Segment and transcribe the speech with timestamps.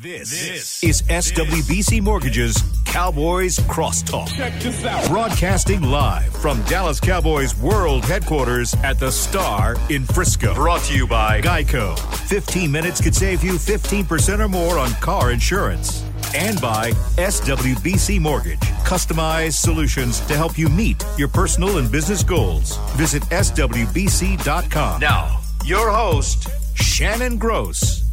[0.00, 4.28] This, this is SWBC Mortgage's Cowboys Crosstalk.
[4.28, 5.04] Check this out.
[5.08, 10.54] Broadcasting live from Dallas Cowboys World Headquarters at the Star in Frisco.
[10.54, 11.98] Brought to you by Geico.
[12.28, 16.04] 15 minutes could save you 15% or more on car insurance.
[16.32, 18.60] And by SWBC Mortgage.
[18.84, 22.76] Customized solutions to help you meet your personal and business goals.
[22.92, 25.00] Visit SWBC.com.
[25.00, 26.46] Now, your host,
[26.76, 28.07] Shannon Gross.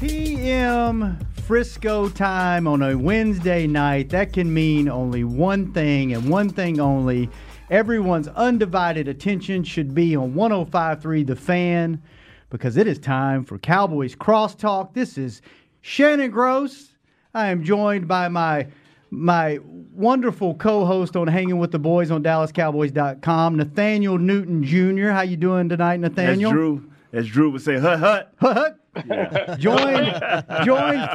[0.00, 1.18] p.m.
[1.46, 4.08] Frisco time on a Wednesday night.
[4.08, 7.28] That can mean only one thing and one thing only.
[7.68, 12.02] Everyone's undivided attention should be on 1053 The Fan
[12.48, 14.94] because it is time for Cowboys Crosstalk.
[14.94, 15.42] This is
[15.82, 16.92] Shannon Gross.
[17.34, 18.68] I am joined by my
[19.10, 19.58] my
[19.92, 25.10] wonderful co-host on Hanging with the Boys on DallasCowboys.com, Nathaniel Newton Jr.
[25.10, 26.50] How you doing tonight, Nathaniel?
[26.50, 28.32] As Drew, as Drew would say, hut hut.
[28.38, 28.79] Hut hut.
[29.58, 29.58] Joined,
[30.64, 31.08] joined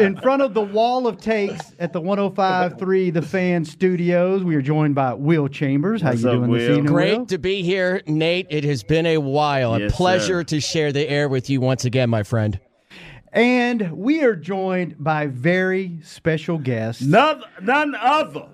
[0.00, 4.42] in front of the wall of takes at the 105.3 The Fan Studios.
[4.42, 6.02] We are joined by Will Chambers.
[6.02, 6.78] How What's you up, doing this Will?
[6.78, 7.26] evening, Great Will?
[7.26, 8.46] to be here, Nate.
[8.50, 9.78] It has been a while.
[9.78, 10.44] Yes, a pleasure sir.
[10.44, 12.58] to share the air with you once again, my friend.
[13.32, 17.02] And we are joined by very special guests.
[17.02, 18.48] None, none other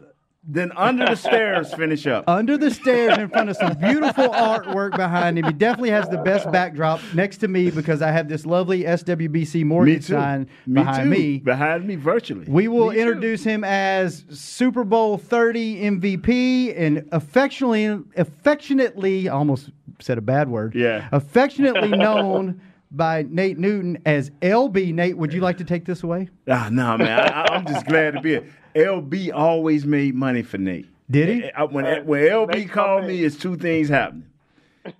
[0.51, 1.73] than under the stairs.
[1.75, 2.25] Finish up.
[2.27, 5.45] Under the stairs, in front of some beautiful artwork behind him.
[5.45, 9.63] He definitely has the best backdrop next to me because I have this lovely SWBC
[9.97, 10.01] too.
[10.01, 11.11] sign me behind too.
[11.11, 11.39] me.
[11.39, 12.47] Behind me, virtually.
[12.49, 13.01] We will Me too.
[13.03, 20.49] introduce him as Super Bowl 30 MVP and affectionately, affectionately, I almost said a bad
[20.49, 20.75] word.
[20.75, 21.09] Yeah.
[21.13, 22.61] Affectionately known
[22.91, 24.95] by Nate Newton as LB.
[24.95, 26.29] Nate, would you like to take this away?
[26.49, 27.21] Ah, no, man.
[27.21, 28.47] I, I- I'm just glad to be here.
[28.75, 30.87] LB always made money for Nate.
[31.11, 31.45] Did he?
[31.53, 34.25] I- I- when when LB called me, it's two things happening.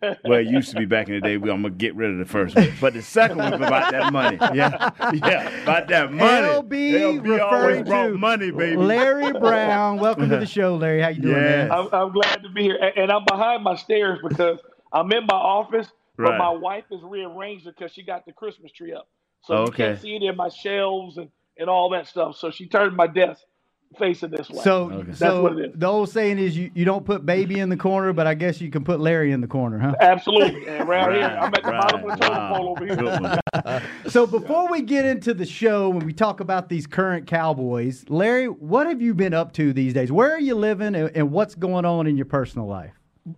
[0.03, 1.39] Well, it used to be back in the day.
[1.39, 3.91] We, I'm gonna get rid of the first one, but the second one was about
[3.93, 4.37] that money.
[4.55, 6.47] Yeah, yeah, about that money.
[6.47, 8.77] LB, LB always referring brought to money, baby.
[8.77, 9.99] Larry Brown.
[9.99, 11.01] Welcome to the show, Larry.
[11.01, 11.69] How you doing, Yeah.
[11.69, 11.71] man?
[11.73, 14.59] I'm, I'm glad to be here, and, and I'm behind my stairs because
[14.93, 15.89] I'm in my office,
[16.23, 19.09] but my wife has rearranged it because she got the Christmas tree up,
[19.43, 22.37] so Oh, you can't see it in my shelves and, and all that stuff.
[22.37, 23.43] So she turned my desk
[23.99, 24.67] facing this way.
[24.67, 25.13] So, Okay.
[25.15, 25.77] so what it is.
[25.77, 28.61] the old saying is you, you don't put baby in the corner, but I guess
[28.61, 29.97] you can put Larry in the corner, huh?
[30.01, 32.97] absolutely, and around here I'm at the Right, bottom of the totem pole over here.
[32.97, 33.33] Good one.
[34.07, 38.47] So before we get into the show, when we talk about these current Cowboys, Larry,
[38.49, 40.13] what have you been up to these days?
[40.13, 42.95] Where are you living, and, and what's going on in your personal life?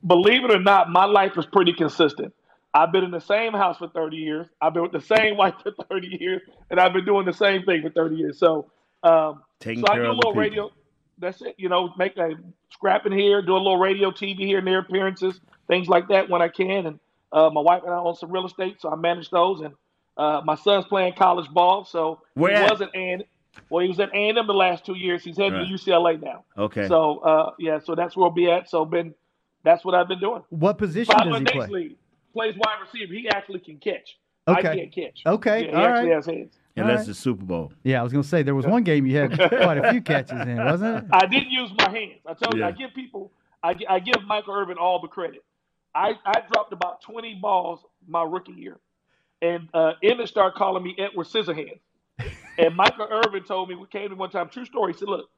[0.07, 2.33] Believe it or not, my life is pretty consistent.
[2.73, 4.47] I've been in the same house for 30 years.
[4.61, 7.65] I've been with the same wife for 30 years, and I've been doing the same
[7.65, 8.39] thing for 30 years.
[8.39, 8.71] So,
[9.03, 10.35] um, Taking so I do a little people.
[10.35, 10.71] radio.
[11.19, 11.55] That's it.
[11.59, 12.31] You know, make a
[12.73, 15.39] scrapping here, do a little radio, TV here and there appearances,
[15.69, 16.87] things like that when I can.
[16.87, 17.01] And
[17.33, 19.61] uh, my wife and I own some real estate, so I manage those.
[19.61, 19.75] And
[20.17, 22.71] uh, my son's playing college ball, so Where he at?
[22.71, 23.25] wasn't and
[23.69, 25.23] well, he was at A&M the last two years.
[25.25, 25.69] He's heading Right.
[25.69, 26.45] to UCLA now.
[26.57, 26.87] Okay.
[26.89, 28.71] So uh, yeah, so that's where we'll be at.
[28.71, 29.13] So been
[29.65, 30.43] that's what I've been doing.
[30.51, 31.67] What position Five does he play?
[31.67, 31.97] league.
[32.33, 33.13] Plays wide receiver.
[33.13, 34.19] He actually can catch.
[34.49, 34.69] Okay.
[34.69, 35.23] I can't catch.
[35.27, 36.15] Okay, Yeah, he all actually right.
[36.17, 36.59] has hands.
[36.77, 37.07] and All that's right.
[37.09, 37.73] the Super Bowl.
[37.85, 40.01] Yeah, I was going to say there was one game you had quite a few
[40.01, 41.05] catches in, wasn't it?
[41.13, 42.21] I didn't use my hands.
[42.27, 43.33] I tell you, I give people,
[43.63, 45.45] I, I give Michael Irvin all the credit.
[45.95, 48.79] I, I dropped about 20 balls my rookie year.
[49.43, 51.81] And uh, Emmett started calling me Edward Scissorhands.
[52.59, 54.93] And Michael Irvin told me, we came to one time, true story.
[54.93, 55.31] He said, look,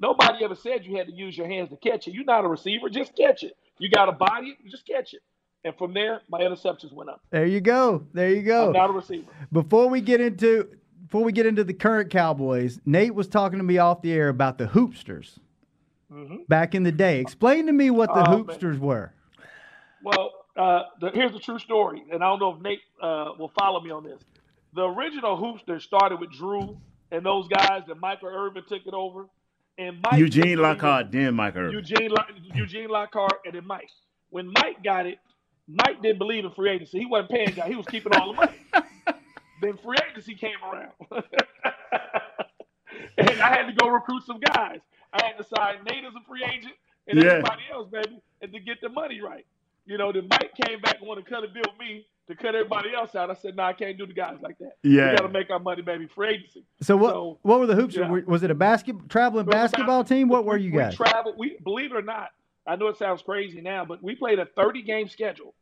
[0.00, 2.14] nobody ever said you had to use your hands to catch it.
[2.14, 3.52] You're not a receiver, just catch it.
[3.78, 5.20] You got to body it, just catch it.
[5.64, 7.20] And from there, my interceptions went up.
[7.30, 8.04] There you go.
[8.12, 8.66] There you go.
[8.68, 8.78] I'm go.
[8.80, 9.26] not a receiver.
[9.52, 10.68] Before we get into
[11.04, 14.28] before we get into the current Cowboys, Nate was talking to me off the air
[14.28, 15.38] about the hoopsters
[16.48, 17.20] back in the day.
[17.20, 18.32] Explain to me what the Mm-hmm.
[18.32, 18.44] Oh, man.
[18.46, 19.12] hoopsters were.
[20.02, 23.52] Well, uh, the, here's the true story, and I don't know if Nate uh, will
[23.58, 24.20] follow me on this.
[24.74, 26.78] The original Hoopster started with Drew
[27.10, 29.26] and those guys, and Michael Irvin took it over,
[29.78, 31.72] and Mike Eugene Lockhart, then Mike Irvin.
[31.74, 32.10] Eugene
[32.54, 33.88] Eugene Lockhart, and then Mike.
[34.30, 35.18] When Mike got it,
[35.68, 36.98] Mike didn't believe in free agency.
[37.00, 38.52] He wasn't paying guys; he was keeping all the money.
[39.62, 40.92] then free agency came around,
[43.18, 44.80] and I had to go recruit some guys.
[45.12, 46.74] I had to sign Nate as a free agent
[47.06, 47.30] and Yeah.
[47.32, 49.46] everybody else, baby, and to get the money right.
[49.84, 52.36] You know, then Mike came back and wanted to cut a deal with me to
[52.36, 53.30] cut everybody else out.
[53.30, 54.76] I said, "No, I can't do the guys like that.
[54.84, 55.10] Yeah.
[55.10, 56.06] we got to make our money, baby.
[56.06, 57.96] Free agency." So what So, what were the hoops?
[57.96, 58.08] yeah.
[58.08, 60.28] Was it a basket traveling basketball about- team?
[60.28, 60.98] What were you guys?
[60.98, 61.36] We traveled.
[61.38, 62.30] We believe it or not.
[62.64, 65.52] I know it sounds crazy now, but we played a 30 game schedule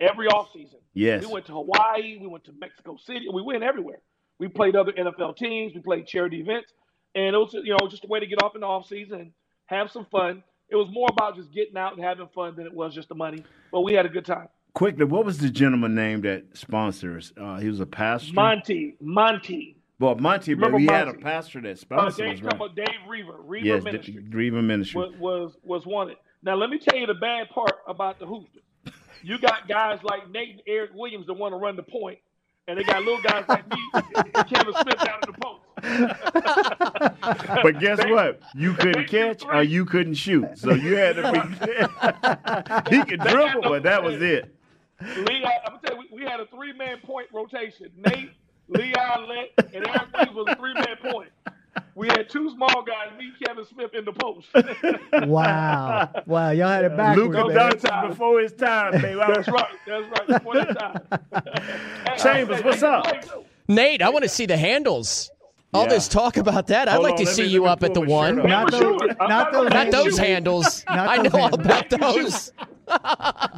[0.00, 0.76] every offseason.
[0.94, 1.24] Yes.
[1.26, 2.18] We went to Hawaii.
[2.20, 3.26] We went to Mexico City.
[3.32, 3.98] We went everywhere.
[4.38, 5.72] We played other NFL teams.
[5.74, 6.72] We played charity events,
[7.14, 9.20] and it was you know just a way to get off in the off season
[9.20, 9.30] and
[9.66, 10.42] have some fun.
[10.68, 13.14] It was more about just getting out and having fun than it was just the
[13.14, 13.44] money.
[13.70, 14.48] But we had a good time.
[14.72, 17.32] quickly, what was the gentleman name that sponsors?
[17.40, 18.32] Uh, he was a pastor.
[18.32, 18.96] Monty.
[19.00, 19.76] Monty.
[20.00, 22.16] Well, Monty, but Remember we had a pastor that Uh, sponsors.
[22.16, 22.54] Dave, us, right?
[22.54, 23.36] about Dave Reaver.
[23.40, 24.14] Reaver Yes, Ministry.
[24.14, 25.00] D- Dreamer Ministry.
[25.00, 26.16] was, was was wanted.
[26.42, 28.62] Now let me tell you the bad part about the Hoopsters.
[29.24, 32.18] You got guys like Nate and Eric Williams that want to run the point,
[32.68, 35.60] and they got little guys like me and Kevin Smith down in the post.
[37.62, 38.40] But guess They- what?
[38.54, 40.46] You couldn't they shoot catch or you couldn't shoot.
[40.56, 41.38] So you had to be.
[42.96, 44.54] he could dribble, no but that was it.
[45.00, 47.88] Lee, I, I'm gonna tell you, we, we had a three man point rotation.
[47.96, 48.30] Nate,
[48.68, 51.30] Leon Lett, and Eric Williams was a three man point.
[51.96, 54.48] We had two small guys, me, Kevin Smith, in the post.
[55.28, 56.10] Wow.
[56.26, 56.50] Wow.
[56.50, 57.28] Y'all had it backwards.
[57.28, 59.14] Luka Those Doncic before his time, baby.
[59.28, 59.66] That's right.
[59.86, 60.26] That's right.
[60.26, 62.16] Before that time.
[62.18, 63.46] Chambers, hey, what's hey, up?
[63.68, 65.30] Nate, I want to see the handles.
[65.72, 65.88] All Yeah.
[65.90, 66.88] this talk about that.
[66.88, 68.40] I'd Hold like on, to see me- you up at the pull my shirt one.
[68.40, 68.46] up.
[68.48, 69.16] Not those, shoot it.
[69.20, 70.82] I'm not not those, Not those handles.
[70.82, 70.84] handles.
[70.88, 72.52] Not I those know all about They those.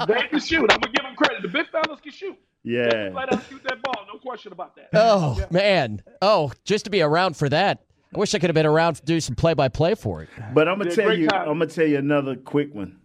[0.08, 0.60] They can shoot.
[0.72, 1.42] I'm gonna give them credit.
[1.42, 2.36] The big fellas can shoot.
[2.64, 3.10] They can Yeah.
[3.12, 3.94] flat out shoot that ball.
[4.12, 4.88] No question about that.
[4.94, 6.02] Oh man.
[6.22, 7.80] Oh, just to be around for that.
[8.14, 10.28] I wish I could have been around to do some play-by-play for it.
[10.54, 11.48] But I'm gonna tell you, time.
[11.48, 12.98] I'm gonna tell you another quick one.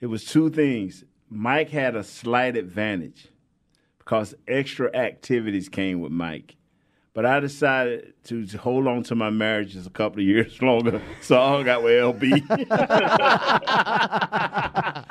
[0.00, 1.04] It was two things.
[1.28, 3.28] Mike had a slight advantage
[3.98, 6.56] because extra activities came with Mike.
[7.12, 11.02] But I decided to hold on to my marriage just a couple of years longer,
[11.20, 12.46] so I hung out with LB.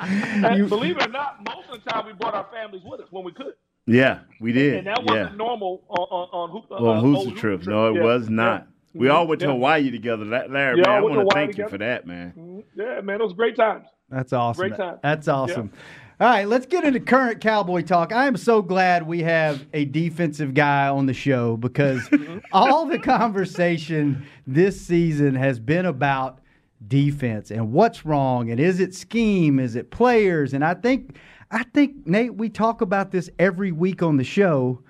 [0.00, 3.06] And believe it or not, most of the time we brought our families with us
[3.10, 3.52] when we could,
[3.86, 4.76] yeah, we did.
[4.78, 5.12] and that yeah.
[5.22, 6.64] wasn't normal on on, on hoop.
[6.70, 7.66] Uh, Well, uh, who's old the Hoop trip?
[7.66, 8.62] No, it Yeah, was not.
[8.62, 8.66] yeah.
[8.92, 9.16] We mm-hmm.
[9.16, 9.52] all went to Yeah.
[9.52, 10.24] Hawaii together.
[10.24, 12.32] La- Larry, Yeah, man, I I want to Hawaii thank you for that, man.
[12.36, 12.80] Mm-hmm.
[12.80, 13.86] Yeah, man, those great times.
[14.08, 14.68] That's awesome.
[14.68, 14.98] Great time.
[15.02, 15.72] That's awesome.
[16.20, 18.12] All right, let's get into current Cowboy talk.
[18.12, 22.40] I am so glad we have a defensive guy on the show because mm-hmm.
[22.52, 26.40] all the conversation this season has been about
[26.86, 30.52] defense and what's wrong and is it scheme, is it players?
[30.52, 31.16] And I think
[31.50, 34.82] I think Nate, we talk about this every week on the show.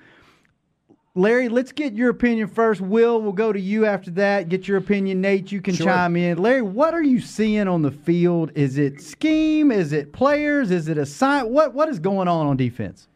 [1.17, 2.81] Larry, let's get your opinion first.
[2.81, 4.49] Will, we'll go to you after that.
[4.49, 5.51] Get your opinion, Nate.
[5.51, 5.87] You can Sure.
[5.87, 6.39] chime in.
[6.39, 8.53] Larry, what are you seeing on the field?
[8.55, 9.73] Is it scheme?
[9.73, 10.71] Is it players?
[10.71, 11.51] Is it a sign?
[11.51, 13.09] What What is going on on defense?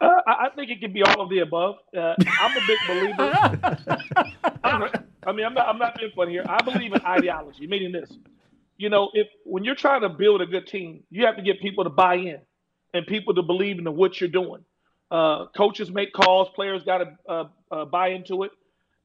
[0.00, 1.76] Uh, I I think it can be all of the above.
[1.96, 3.78] Uh, I'm a big believer.
[4.64, 4.90] I'm-
[5.26, 6.44] I mean, I'm not, I'm not being funny here.
[6.46, 8.12] I believe in ideology, meaning this.
[8.76, 11.62] You know, if when you're trying to build a good team, you have to get
[11.62, 12.40] people to buy in
[12.92, 14.64] and people to believe in what you're doing.
[15.10, 18.50] Uh, coaches make calls, players got to uh, uh, buy into it.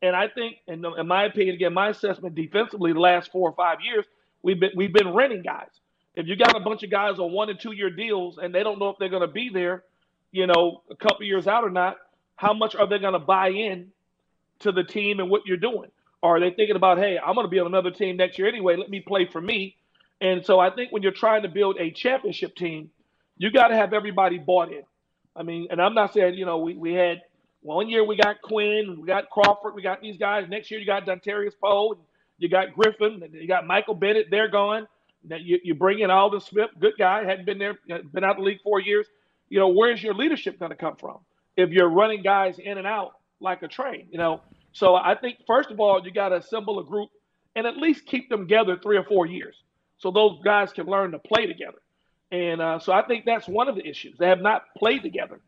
[0.01, 3.55] And I think, in, in my opinion, again, my assessment defensively, the last four or
[3.55, 4.05] five years,
[4.41, 5.69] we've been we've been renting guys.
[6.15, 8.63] If you got a bunch of guys on one and two year deals and they
[8.63, 9.83] don't know if they're going to be there,
[10.31, 11.97] you know, a couple years out or not,
[12.35, 13.91] how much are they going to buy in
[14.59, 15.91] to the team and what you're doing?
[16.21, 18.47] Or are they thinking about, hey, I'm going to be on another team next year
[18.47, 18.75] anyway.
[18.75, 19.75] Let me play for me.
[20.21, 22.89] And so I think when you're trying to build a championship team,
[23.37, 24.83] you got to have everybody bought in.
[25.39, 27.21] I mean, and I'm not saying, you know, we, we had
[27.61, 30.47] one year we got Quinn, we got Crawford, we got these guys.
[30.49, 31.97] Next year you got Dontari Poe,
[32.37, 34.27] you got Griffin, you got Michael Bennett.
[34.31, 34.87] They're gone.
[35.25, 38.37] That you, you bring in Aldon Smith, good guy, hadn't been there, been out of
[38.37, 39.05] the league four years.
[39.49, 41.19] You know, where's your leadership going to come from
[41.57, 44.07] if you're running guys in and out like a train?
[44.11, 44.41] You know,
[44.71, 47.09] so I think first of all you got to assemble a group
[47.55, 49.57] and at least keep them together three or four years,
[49.97, 51.79] so those guys can learn to play together.
[52.31, 54.17] And uh, so I think that's one of the issues.
[54.17, 55.39] They have not played together.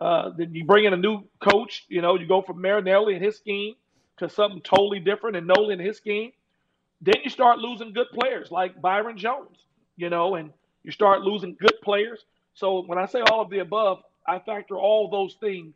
[0.00, 1.86] Uh, then you bring in a new coach.
[1.88, 3.74] You know, you go from Marinelli and his scheme
[4.18, 6.32] to something totally different, and Nolan and his scheme.
[7.00, 9.56] Then you start losing good players like Byron Jones.
[9.96, 10.52] You know, and
[10.82, 12.24] you start losing good players.
[12.54, 15.74] So when I say all of the above, I factor all those things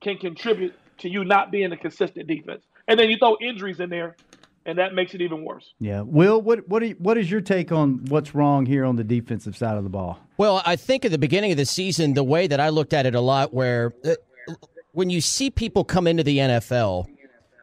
[0.00, 2.64] can contribute to you not being a consistent defense.
[2.86, 4.16] And then you throw injuries in there,
[4.66, 5.74] and that makes it even worse.
[5.78, 8.96] Yeah, Will, what what are you- what is your take on what's wrong here on
[8.96, 10.18] the defensive side of the ball?
[10.38, 13.06] Well, I think at the beginning of the season, the way that I looked at
[13.06, 14.14] it a lot, where uh,
[14.92, 17.06] when you see people come into the NFL,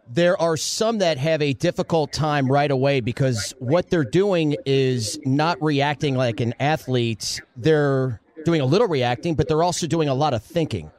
[0.10, 5.18] there are some that have a difficult time right away because what they're doing is
[5.26, 7.40] not reacting like an athlete.
[7.56, 10.92] They're doing a little reacting, but they're also doing a lot of thinking.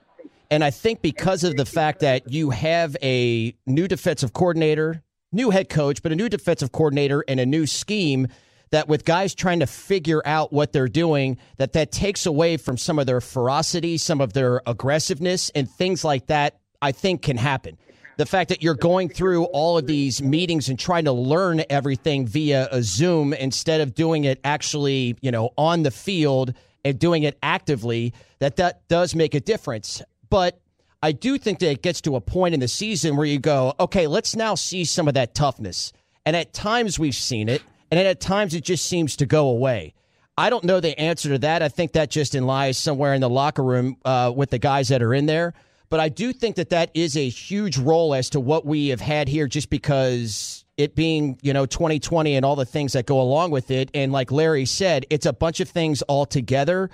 [0.50, 5.50] And I think because of the fact that you have a new defensive coordinator, new
[5.50, 8.28] head coach, but a new defensive coordinator and a new scheme,
[8.70, 12.78] that with guys trying to figure out what they're doing, that that takes away from
[12.78, 16.58] some of their ferocity, some of their aggressiveness, and things like that.
[16.80, 17.78] I think can happen.
[18.16, 22.26] The fact that you're going through all of these meetings and trying to learn everything
[22.26, 27.22] via a Zoom instead of doing it actually, you know, on the field and doing
[27.22, 30.02] it actively, that that does make a difference.
[30.28, 30.60] But
[31.02, 33.74] I do think that it gets to a point in the season where you go,
[33.80, 35.92] okay, let's now see some of that toughness.
[36.24, 39.94] And at times we've seen it, and at times it just seems to go away.
[40.38, 41.62] I don't know the answer to that.
[41.62, 45.02] I think that just lies somewhere in the locker room uh, with the guys that
[45.02, 45.54] are in there.
[45.90, 49.00] But I do think that that is a huge role as to what we have
[49.00, 53.20] had here, just because it being you know 2020 and all the things that go
[53.20, 53.90] along with it.
[53.92, 56.88] And like Larry said, it's a bunch of things all together.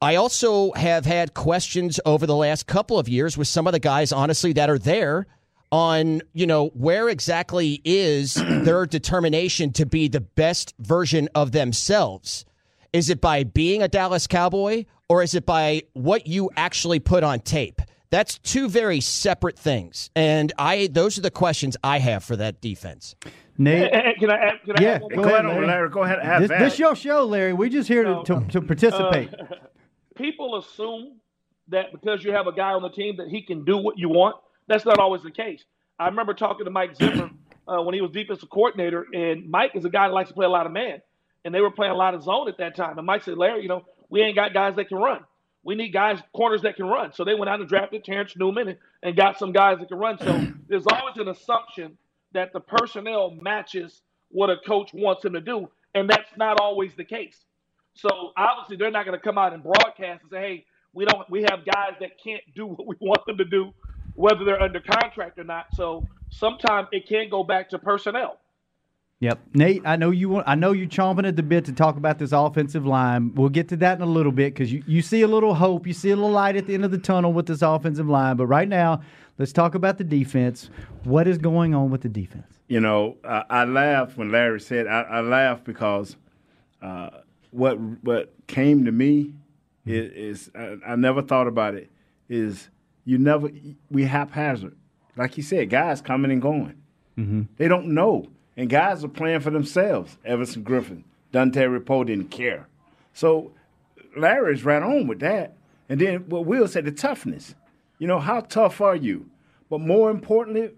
[0.00, 3.80] I also have had questions over the last couple of years with some of the
[3.80, 5.26] guys, honestly, that are there
[5.70, 12.44] on you know where exactly is their determination to be the best version of themselves
[12.92, 17.22] is it by being a dallas cowboy or is it by what you actually put
[17.22, 22.24] on tape that's two very separate things and i those are the questions i have
[22.24, 23.14] for that defense
[23.60, 23.90] Nate,
[24.20, 25.66] can I, can I yeah, go go ahead, Larry.
[25.66, 25.90] Larry.
[25.90, 26.22] Go ahead.
[26.22, 26.60] Have this, that.
[26.60, 27.52] this your show, Larry.
[27.52, 29.34] We just here to, to, to participate.
[29.34, 29.56] Uh,
[30.18, 31.16] people assume
[31.68, 34.08] that because you have a guy on the team that he can do what you
[34.08, 34.36] want.
[34.66, 35.64] That's not always the case.
[35.98, 37.30] I remember talking to Mike Zimmer
[37.66, 40.46] uh, when he was defensive coordinator, and Mike is a guy that likes to play
[40.46, 41.00] a lot of man,
[41.44, 42.98] and they were playing a lot of zone at that time.
[42.98, 45.20] And Mike said, Larry, you know, we ain't got guys that can run.
[45.64, 47.12] We need guys, corners that can run.
[47.12, 49.98] So they went out and drafted Terrence Newman and, and got some guys that can
[49.98, 50.18] run.
[50.18, 51.98] So there's always an assumption
[52.32, 56.94] that the personnel matches what a coach wants him to do, and that's not always
[56.94, 57.36] the case.
[57.98, 61.28] So obviously they're not going to come out and broadcast and say, "Hey, we don't.
[61.28, 63.72] We have guys that can't do what we want them to do,
[64.14, 68.38] whether they're under contract or not." So sometimes it can go back to personnel.
[69.20, 69.82] Yep, Nate.
[69.84, 70.46] I know you want.
[70.46, 73.34] I know you're chomping at the bit to talk about this offensive line.
[73.34, 75.88] We'll get to that in a little bit because you, you see a little hope,
[75.88, 78.36] you see a little light at the end of the tunnel with this offensive line.
[78.36, 79.00] But right now,
[79.36, 80.70] let's talk about the defense.
[81.02, 82.46] What is going on with the defense?
[82.68, 84.86] You know, I, I laughed when Larry said.
[84.86, 86.14] I, I laughed because
[86.80, 87.10] uh,
[87.50, 89.34] what what came to me
[89.86, 91.90] is, is I, I never thought about it.
[92.28, 92.68] Is
[93.04, 93.50] you never
[93.90, 94.76] we haphazard,
[95.16, 96.82] like you said, guys coming and going.
[97.18, 97.42] Mm-hmm.
[97.56, 100.18] They don't know, and guys are playing for themselves.
[100.24, 102.68] Everson Griffen, Dontari Poe didn't care.
[103.12, 103.52] So
[104.16, 105.54] Larry's right on with that.
[105.88, 107.54] And then what Will said, the toughness.
[107.98, 109.28] You know, how tough are you?
[109.70, 110.70] But more importantly,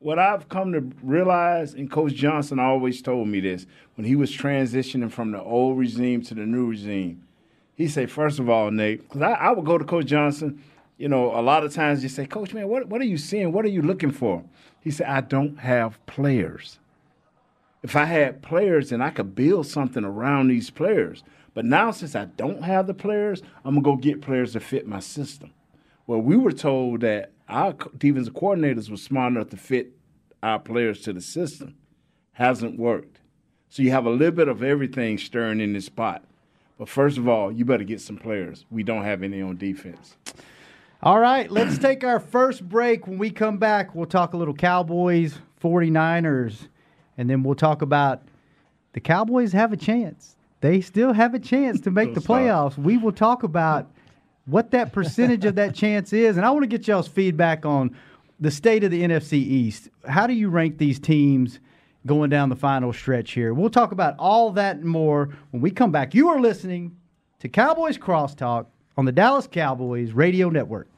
[0.00, 4.30] what I've come to realize, and Coach Johnson always told me this when he was
[4.32, 7.22] transitioning from the old regime to the new regime.
[7.74, 10.62] He said, first of all, Nate, because I, I would go to Coach Johnson,
[10.96, 13.52] you know, a lot of times you say, Coach, man, what, what are you seeing?
[13.52, 14.42] What are you looking for?
[14.80, 16.78] He said, I don't have players.
[17.82, 21.24] If I had players, then I could build something around these players.
[21.52, 24.60] But now, since I don't have the players, I'm going to go get players to
[24.60, 25.52] fit my system.
[26.10, 29.92] Well, we were told that our defensive coordinators were smart enough to fit
[30.42, 31.76] our players to the system.
[32.32, 33.20] Hasn't worked.
[33.68, 36.24] So you have a little bit of everything stirring in this pot.
[36.78, 38.64] But first of all, you better get some players.
[38.72, 40.16] We don't have any on defense.
[41.00, 43.06] All right, let's take our first break.
[43.06, 46.66] When we come back, we'll talk a little Cowboys, 49ers,
[47.18, 48.22] and then we'll talk about
[48.94, 50.34] the Cowboys have a chance.
[50.60, 52.76] They still have a chance to make the playoffs.
[52.76, 53.88] We will talk about
[54.46, 56.36] what that percentage of that chance is.
[56.36, 57.96] And I want to get y'all's feedback on
[58.38, 59.88] the state of the NFC East.
[60.06, 61.60] How do you rank these teams
[62.06, 63.54] going down the final stretch here?
[63.54, 66.14] We'll talk about all that and more when we come back.
[66.14, 66.96] You are listening
[67.40, 68.66] to Cowboys Crosstalk
[68.96, 70.89] on the Dallas Cowboys Radio Network.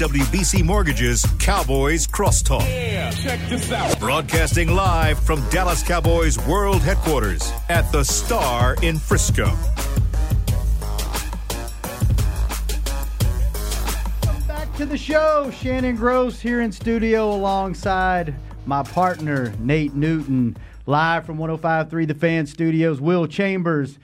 [0.00, 2.62] SWBC Mortgage's Cowboys Crosstalk.
[2.62, 4.00] Yeah, check this out.
[4.00, 9.54] Broadcasting live from Dallas Cowboys World Headquarters at the Star in Frisco.
[14.48, 15.50] Back to the show.
[15.50, 18.32] Shannon Gross here in studio alongside
[18.64, 20.56] my partner, Nate Newton.
[20.86, 23.98] Live from 1053 The Fan Studios, Will Chambers.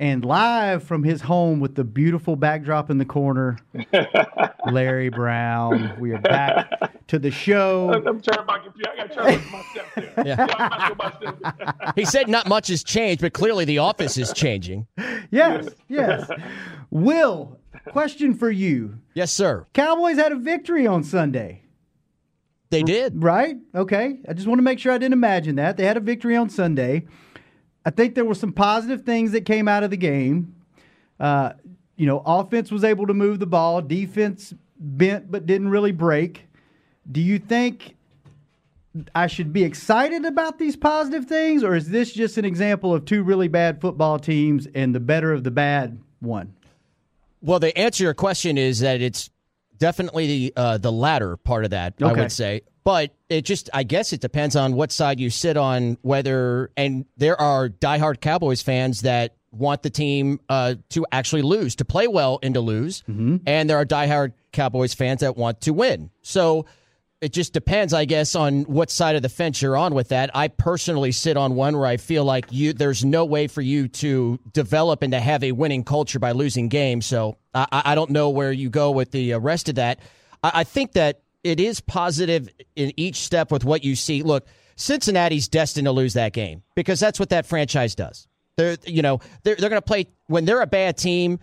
[0.00, 3.58] And live from his home with the beautiful backdrop in the corner,
[4.70, 5.96] Larry Brown.
[5.98, 7.92] We are back to the show.
[8.06, 8.92] I'm turning my computer.
[8.92, 10.24] I got to turn my steps there.
[10.24, 10.46] Yeah.
[11.42, 14.86] yeah he said not much has changed, but clearly the office is changing.
[15.32, 16.30] Yes, yes.
[16.90, 19.00] Will, question for you.
[19.14, 19.66] Yes, sir.
[19.72, 21.64] Cowboys had a victory on Sunday.
[22.70, 23.20] They did.
[23.20, 23.56] Right?
[23.74, 24.20] Okay.
[24.28, 25.76] I just want to make sure I didn't imagine that.
[25.76, 27.06] They had a victory on Sunday.
[27.88, 30.54] I think there were some positive things that came out of the game.
[31.18, 31.54] Uh,
[31.96, 36.44] you know, offense was able to move the ball, defense bent but didn't really break.
[37.10, 37.96] Do you think
[39.14, 43.06] I should be excited about these positive things, or is this just an example of
[43.06, 46.52] two really bad football teams and the better of the bad one?
[47.40, 49.30] Well, the answer to your question is that it's
[49.78, 51.94] definitely the uh, the latter part of that.
[52.02, 52.10] Okay.
[52.10, 55.58] I would say, but it just I guess it depends on what side you sit
[55.58, 55.98] on.
[56.00, 61.76] Whether and there are diehard Cowboys fans that want the team uh, to actually lose,
[61.76, 63.36] to play well and to lose, mm-hmm.
[63.46, 66.08] and there are diehard Cowboys fans that want to win.
[66.22, 66.64] So
[67.20, 70.30] it just depends, I guess, on what side of the fence you're on with that.
[70.34, 73.88] I personally sit on one where I feel like you there's no way for you
[73.88, 77.04] to develop and to have a winning culture by losing games.
[77.04, 80.00] So I, I don't know where you go with the uh, rest of that.
[80.42, 84.22] I, I think that it is positive in each step with what you see.
[84.22, 84.46] Look,
[84.76, 88.28] Cincinnati's destined to lose that game because that's what that franchise does.
[88.56, 91.38] They're you know they're they're going to play when they're a bad team.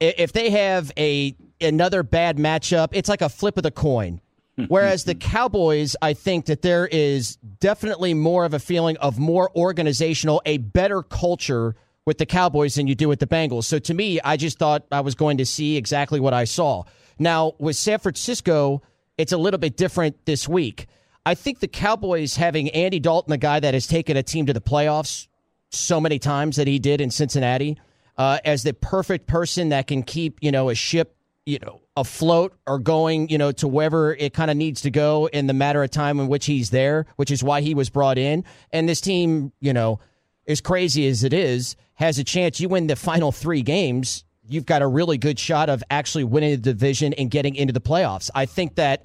[0.00, 4.20] If they have a another bad matchup, it's like a flip of the coin
[4.68, 9.50] Whereas the Cowboys, I think that there is definitely more of a feeling of more
[9.56, 13.64] organizational, a better culture with the Cowboys than you do with the Bengals.
[13.64, 16.84] So to me, I just thought I was going to see exactly what I saw.
[17.18, 18.82] Now, with San Francisco,
[19.18, 20.86] it's a little bit different this week.
[21.24, 24.52] I think the Cowboys having Andy Dalton, a guy that has taken a team to
[24.52, 25.28] the playoffs
[25.70, 27.78] so many times that he did in Cincinnati,
[28.18, 32.54] uh, as the perfect person that can keep, you know, a ship you know, afloat
[32.66, 35.82] or going, you know, to wherever it kind of needs to go in the matter
[35.82, 38.44] of time in which he's there, which is why he was brought in.
[38.70, 40.00] And this team, you know,
[40.46, 42.60] as crazy as it is, has a chance.
[42.60, 46.50] You win the final three games, you've got a really good shot of actually winning
[46.50, 48.30] the division and getting into the playoffs.
[48.34, 49.04] I think that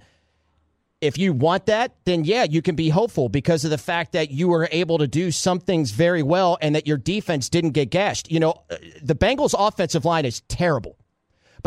[1.00, 4.32] if you want that, then yeah, you can be hopeful because of the fact that
[4.32, 7.92] you were able to do some things very well and that your defense didn't get
[7.92, 8.32] gashed.
[8.32, 10.98] You know, uh, the Bengals' offensive line is terrible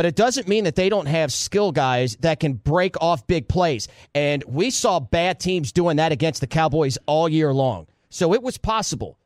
[0.01, 3.49] but it doesn't mean that they don't have skill guys that can break off big
[3.49, 3.89] plays.
[4.15, 7.87] And we saw bad teams doing that against the Cowboys all year long.
[8.09, 9.19] So it was possible.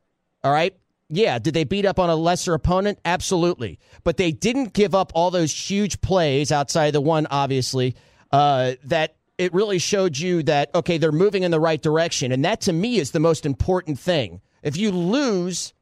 [0.42, 0.76] All right.
[1.08, 1.38] Yeah.
[1.38, 2.98] Did they beat up on a lesser opponent?
[3.04, 3.78] Absolutely.
[4.04, 7.94] But they didn't give up all those huge plays outside the one, obviously,
[8.32, 12.32] uh, that it really showed you that, okay, they're moving in the right direction.
[12.32, 14.40] And that to me is the most important thing.
[14.62, 15.74] If you lose,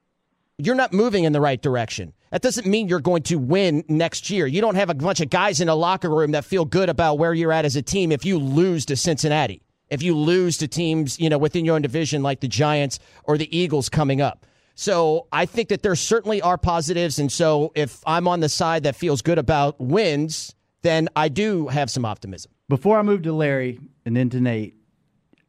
[0.59, 2.13] you're not moving in the right direction.
[2.31, 4.47] That doesn't mean you're going to win next year.
[4.47, 7.19] You don't have a bunch of guys in a locker room that feel good about
[7.19, 9.63] where you're at as a team if you lose to Cincinnati.
[9.91, 13.37] If you lose to teams, you know, within your own division like the Giants or
[13.37, 14.47] the Eagles coming up.
[14.75, 17.19] So I think that there certainly are positives.
[17.19, 21.69] And so if I'm on the side that feels good about wins, then I do
[21.69, 22.53] have some optimism.
[22.69, 24.77] Before I move to Larry and then to Nate,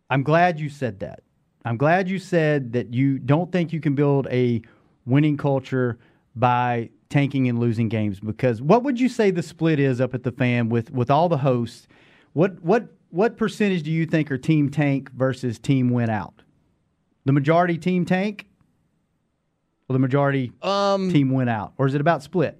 [0.09, 1.23] I'm glad you said that.
[1.65, 4.61] I'm glad you said that you don't think you can build a
[5.05, 5.97] winning culture
[6.35, 10.23] by tanking and losing games because what would you say the split is up at
[10.23, 11.87] the fan with with all the hosts
[12.33, 16.41] what what what percentage do you think are team tank versus team win out
[17.25, 18.47] the majority team tank
[19.93, 22.59] the majority um, team win out or is it about split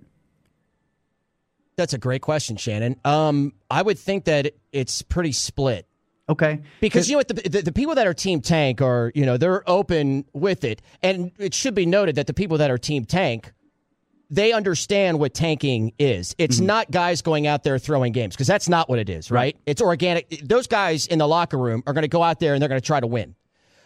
[1.76, 5.88] that's a great question shannon um, i would think that it's pretty split
[6.30, 6.62] Okay.
[6.80, 9.36] Because you know what the, the, the people that are team tank are you know
[9.36, 13.04] they're open with it, and it should be noted that the people that are team
[13.04, 13.52] tank
[14.34, 16.36] they understand what tanking is.
[16.40, 16.66] It's mm-hmm.
[16.66, 19.40] not guys going out there throwing games because that's not what it is, right?
[19.40, 19.58] right?
[19.68, 20.42] It's organic.
[20.44, 22.82] Those guys in the locker room are going to go out there and they're going
[22.82, 23.36] to try to win.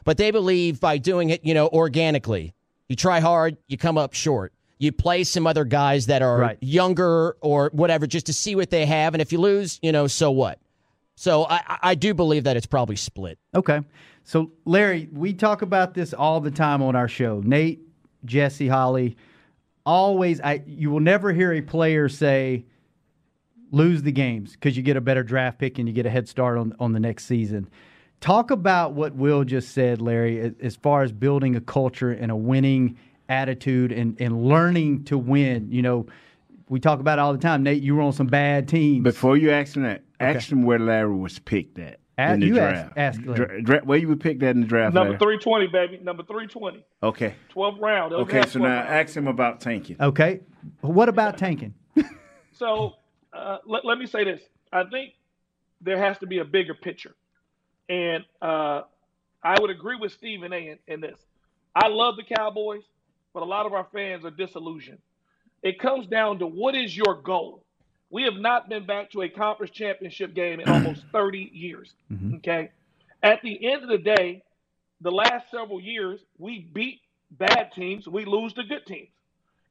[0.06, 2.54] But they believe by doing it, you know, organically,
[2.90, 4.54] you try hard, you come up short.
[4.80, 6.58] You play some other guys that are right.
[6.62, 9.16] younger or whatever just to see what they have.
[9.16, 10.60] And if you lose, you know, so what?
[11.16, 13.40] So I, I do believe that it's probably split.
[13.56, 13.82] Okay.
[14.24, 17.42] So, Larry, we talk about this all the time on our show.
[17.44, 17.82] Nate,
[18.26, 19.18] Jesse, Holly,
[19.86, 22.66] always I you will never hear a player say
[23.72, 26.28] lose the games because you get a better draft pick and you get a head
[26.28, 27.70] start on on the next season.
[28.20, 32.36] Talk about what Will just said, Larry, as far as building a culture and a
[32.36, 32.98] winning
[33.30, 35.72] attitude and, and learning to win.
[35.72, 36.08] You know,
[36.70, 37.64] we talk about it all the time.
[37.64, 39.04] Nate, you were on some bad teams.
[39.04, 40.38] Before you ask him that, okay.
[40.38, 42.00] ask him where Larry was picked at.
[42.18, 42.94] Ask, in the you draft.
[42.98, 44.96] Ask, ask Dra- dra- where you were picked that in the draft?
[44.96, 46.00] Number three twenty, baby.
[46.02, 46.84] Number three twenty.
[47.04, 47.36] Okay.
[47.50, 48.12] Twelfth round.
[48.12, 48.90] Okay, so now round.
[48.90, 49.98] ask him about tanking.
[50.00, 50.40] Okay.
[50.82, 51.76] What about tanking?
[52.54, 52.94] so
[53.34, 54.42] uh, let, let me say this.
[54.74, 55.14] I think
[55.80, 57.14] there has to be a bigger picture.
[57.90, 58.82] And uh,
[59.44, 60.58] I would agree with Stephen A.
[60.58, 61.20] In, in, this.
[61.76, 62.84] I love the Cowboys,
[63.34, 65.00] but a lot of our fans are disillusioned.
[65.64, 67.64] It comes down to what is your goal?
[68.10, 71.94] We have not been back to a conference championship game in almost 30 years.
[72.12, 72.36] Mm-hmm.
[72.36, 72.72] Okay.
[73.24, 74.44] At the end of the day,
[75.02, 79.10] the last several years, we beat bad teams, we lose to good teams.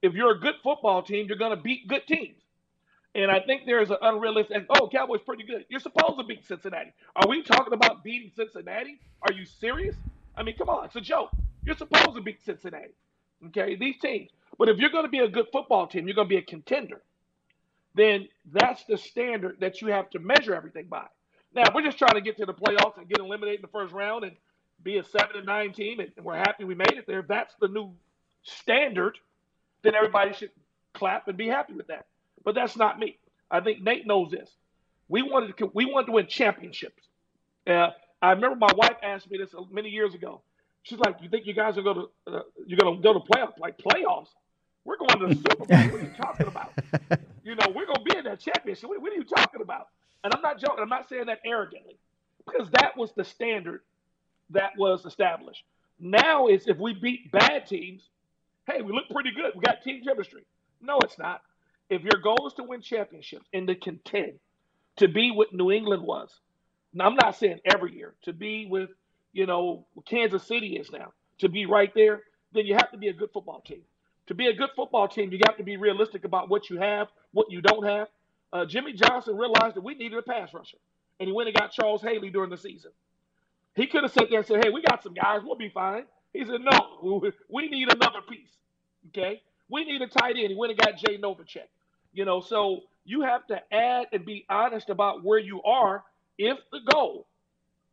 [0.02, 2.36] If you're a good football team, you're going to beat good teams.
[3.16, 4.66] And I think there is an unrealistic.
[4.68, 5.64] Oh, Cowboys pretty good.
[5.70, 6.92] You're supposed to beat Cincinnati.
[7.16, 9.00] Are we talking about beating Cincinnati?
[9.22, 9.96] Are you serious?
[10.36, 11.30] I mean, come on, it's a joke.
[11.64, 12.92] You're supposed to beat Cincinnati.
[13.46, 14.30] Okay, these teams.
[14.58, 16.42] But if you're going to be a good football team, you're going to be a
[16.42, 17.00] contender.
[17.94, 21.06] Then that's the standard that you have to measure everything by.
[21.54, 23.94] Now, we're just trying to get to the playoffs and get eliminated in the first
[23.94, 24.36] round and
[24.82, 27.20] be a seven and nine team, and we're happy we made it there.
[27.20, 27.92] If that's the new
[28.42, 29.18] standard,
[29.82, 30.50] then everybody should
[30.92, 32.04] clap and be happy with that.
[32.46, 33.18] But that's not me.
[33.50, 34.48] I think Nate knows this.
[35.08, 37.02] We wanted to we wanted to win championships.
[37.66, 37.88] Uh,
[38.22, 40.40] I remember my wife asked me this many years ago.
[40.84, 43.18] She's like, "You think you guys are going to uh, you're going to go to
[43.18, 43.58] playoffs?
[43.58, 44.28] Like playoffs?
[44.84, 45.66] We're going to the Super Bowl.
[45.66, 46.72] what are you talking about?
[47.44, 48.88] you know, we're going to be in that championship.
[48.88, 49.88] What, what are you talking about?"
[50.22, 50.78] And I'm not joking.
[50.78, 51.96] I'm not saying that arrogantly,
[52.46, 53.80] because that was the standard
[54.50, 55.64] that was established.
[55.98, 58.02] Now is if we beat bad teams,
[58.70, 59.52] hey, we look pretty good.
[59.56, 60.44] We got team chemistry.
[60.80, 61.42] No, it's not
[61.90, 64.38] if your goal is to win championships and to contend,
[64.96, 66.30] to be what New England was,
[66.92, 68.90] now I'm not saying every year, to be with,
[69.32, 72.22] you know, Kansas City is now, to be right there,
[72.52, 73.82] then you have to be a good football team.
[74.28, 77.08] To be a good football team, you have to be realistic about what you have,
[77.32, 78.08] what you don't have.
[78.52, 80.78] Uh, Jimmy Johnson realized that we needed a pass rusher,
[81.20, 82.90] and he went and got Charles Haley during the season.
[83.74, 86.06] He could have sat there and said, "Hey, we got some guys, we'll be fine."
[86.32, 88.50] He said, "No, we need another piece."
[89.08, 90.48] Okay, we need a tight end.
[90.48, 91.68] He went and got Jay Novacek.
[92.16, 96.02] You know, so you have to add and be honest about where you are
[96.38, 97.26] if the goal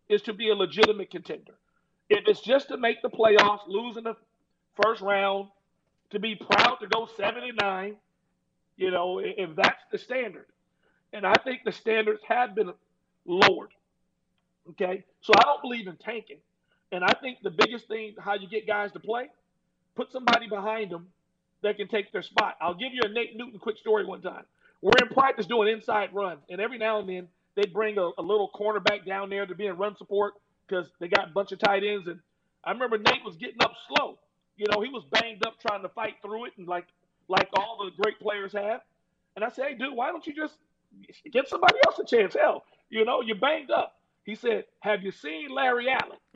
[0.07, 1.55] is to be a legitimate contender.
[2.09, 4.15] If it's just to make the playoffs, lose in the
[4.81, 5.49] first round,
[6.11, 7.97] to be proud to go 79,
[8.77, 10.45] you know, if that's the standard.
[11.11, 12.71] And I think the standards have been
[13.25, 13.73] lowered.
[14.69, 15.03] Okay.
[15.19, 16.39] So I don't believe in tanking.
[16.93, 19.29] And I think the biggest thing, how you get guys to play,
[19.95, 21.07] put somebody behind them
[21.63, 22.55] that can take their spot.
[22.61, 24.45] I'll give you a Nate Newton quick story one time.
[24.81, 28.21] We're in practice doing inside runs, and every now and then they'd bring a, a
[28.21, 30.35] little cornerback down there to be in run support
[30.67, 32.07] because they got a bunch of tight ends.
[32.07, 32.19] And
[32.65, 34.19] I remember Nate was getting up slow.
[34.57, 36.85] You know, he was banged up trying to fight through it, and like
[37.29, 38.81] like all the great players have.
[39.35, 40.55] And I said, hey, dude, why don't you just
[41.31, 42.35] give somebody else a chance?
[42.35, 43.95] Hell, you know, you're banged up.
[44.25, 46.17] He said, "Have you seen Larry Allen?"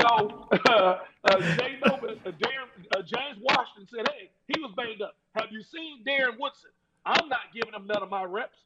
[0.00, 5.16] so uh, uh, Jay uh, Darren, uh, James Washington said, "Hey, he was banged up.
[5.34, 6.70] Have you seen Darren Woodson?
[7.04, 8.58] I'm not giving him none of my reps.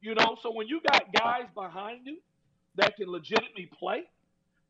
[0.00, 0.36] You know.
[0.42, 2.18] So when you got guys behind you
[2.76, 4.04] that can legitimately play,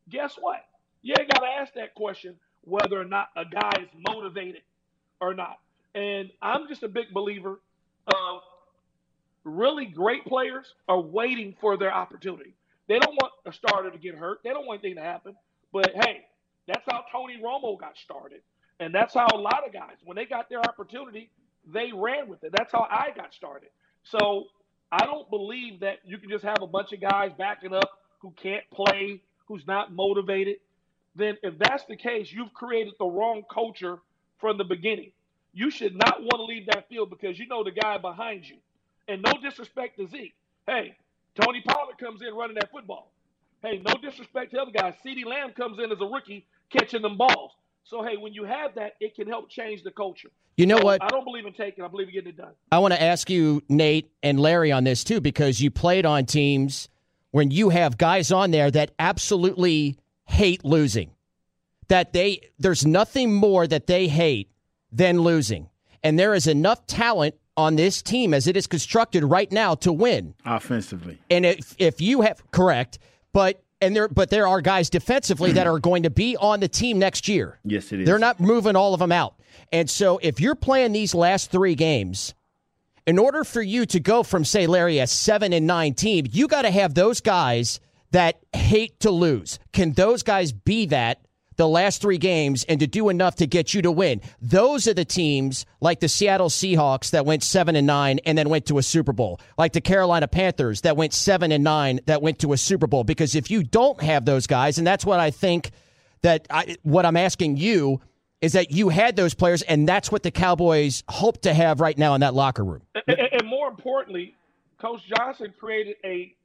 [0.09, 0.59] guess what?
[1.01, 4.61] You ain't got to ask that question whether or not a guy is motivated
[5.21, 5.59] or not.
[5.95, 7.61] And I'm just a big believer
[8.07, 8.41] of
[9.45, 12.55] really great players are waiting for their opportunity.
[12.87, 14.39] They don't want a starter to get hurt.
[14.43, 15.35] They don't want anything to happen.
[15.71, 16.25] But hey,
[16.67, 18.41] that's how Tony Romo got started.
[18.79, 21.29] And that's how a lot of guys, when they got their opportunity,
[21.71, 22.51] they ran with it.
[22.55, 23.69] That's how I got started.
[24.03, 24.45] So
[24.91, 28.31] I don't believe that you can just have a bunch of guys backing up who
[28.31, 30.57] can't play, who's not motivated.
[31.15, 33.99] Then, if that's the case, you've created the wrong culture
[34.39, 35.11] from the beginning.
[35.53, 38.57] You should not want to leave that field because you know the guy behind you
[39.07, 40.35] and no disrespect to Zeke.
[40.67, 40.95] Hey,
[41.39, 43.11] Tony Pollard comes in running that football.
[43.61, 44.93] Hey, no disrespect to other guys.
[45.05, 47.51] CeeDee Lamb comes in as a rookie catching them balls.
[47.83, 50.29] So, hey, when you have that, it can help change the culture.
[50.57, 51.03] You know so what?
[51.03, 51.83] I don't believe in taking.
[51.83, 52.53] I believe in getting it done.
[52.71, 56.25] I want to ask you, Nate and Larry, on this too, because you played on
[56.25, 56.89] teams
[57.31, 61.11] when you have guys on there that absolutely hate losing.
[61.89, 64.49] That they there's nothing more that they hate
[64.91, 65.69] than losing.
[66.03, 69.93] And there is enough talent on this team as it is constructed right now to
[69.93, 71.19] win offensively.
[71.29, 72.99] And if if you have correct,
[73.33, 76.67] but and there but there are guys defensively that are going to be on the
[76.67, 77.59] team next year.
[77.63, 78.05] Yes, it is.
[78.05, 79.35] They're not moving all of them out.
[79.71, 82.33] And so if you're playing these last 3 games
[83.07, 86.47] In order for you to go from, say, Larry, a seven and nine team, you
[86.47, 87.79] got to have those guys
[88.11, 89.59] that hate to lose.
[89.73, 91.19] Can those guys be that
[91.57, 94.21] the last three games and to do enough to get you to win?
[94.41, 98.49] Those are the teams like the Seattle Seahawks that went seven and nine and then
[98.49, 102.21] went to a Super Bowl, like the Carolina Panthers that went seven and nine that
[102.21, 103.03] went to a Super Bowl.
[103.03, 105.71] Because if you don't have those guys, and that's what I think
[106.21, 108.01] that I, what I'm asking you
[108.41, 111.97] is that you had those players, and that's what the Cowboys hope to have right
[111.97, 112.81] now in that locker room.
[113.07, 114.35] And, and more importantly,
[114.79, 116.35] Coach Johnson created a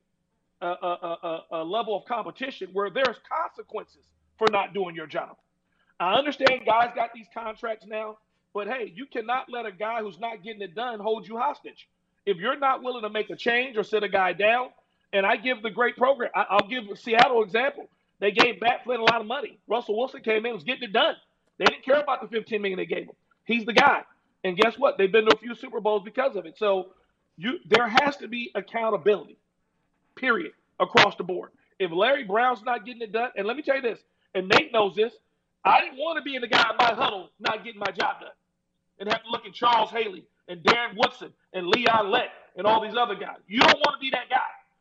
[0.63, 4.05] a, a, a, a level of competition where there's consequences
[4.41, 5.37] for not doing your job.
[6.01, 8.17] I understand guys got these contracts now,
[8.55, 11.87] but hey, you cannot let a guy who's not getting it done hold you hostage.
[12.25, 14.71] If you're not willing to make a change or sit a guy down,
[15.13, 17.89] and I give the great program, I, will give Seattle example.
[18.19, 19.59] They gave Matt Flynn a lot of money.
[19.69, 21.17] Russell Wilson came in, was getting it done.
[21.59, 23.17] They didn't care about the 15 million they gave him.
[23.45, 24.03] He's the guy.
[24.43, 24.97] And guess what?
[24.97, 26.57] They've been to a few Super Bowls because of it.
[26.57, 26.91] So
[27.37, 29.37] you there has to be accountability,
[30.17, 31.51] period, across the board.
[31.79, 33.99] If Larry Brown's not getting it done, and let me tell you this,
[34.35, 35.13] and Nate knows this,
[35.65, 38.21] I didn't want to be in the guy in my huddle not getting my job
[38.21, 38.31] done.
[38.99, 42.83] And have to look at Charles Haley and Darren Woodson and Leon Lett and all
[42.83, 43.39] these other guys.
[43.47, 44.37] You don't want to be that guy.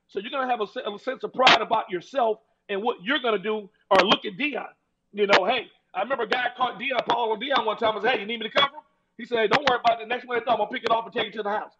[0.07, 3.19] So you're going to have a, a sense of pride about yourself and what you're
[3.19, 4.67] going to do or look at Deion.
[5.13, 8.03] You know, hey, I remember a guy caught Deion, Paul on Deion one time and
[8.03, 8.81] said, hey, you need me to cover him?
[9.17, 10.05] He said, don't worry about it.
[10.05, 11.43] The next one I thought, I'm going to pick it off and take it to
[11.43, 11.73] the house.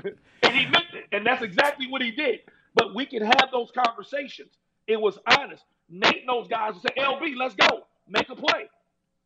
[0.42, 1.06] and he meant it.
[1.12, 2.40] And that's exactly what he did.
[2.74, 4.50] But we can have those conversations.
[4.86, 5.62] It was honest.
[5.88, 7.82] Nate knows guys who say, LB, let's go.
[8.08, 8.68] Make a play.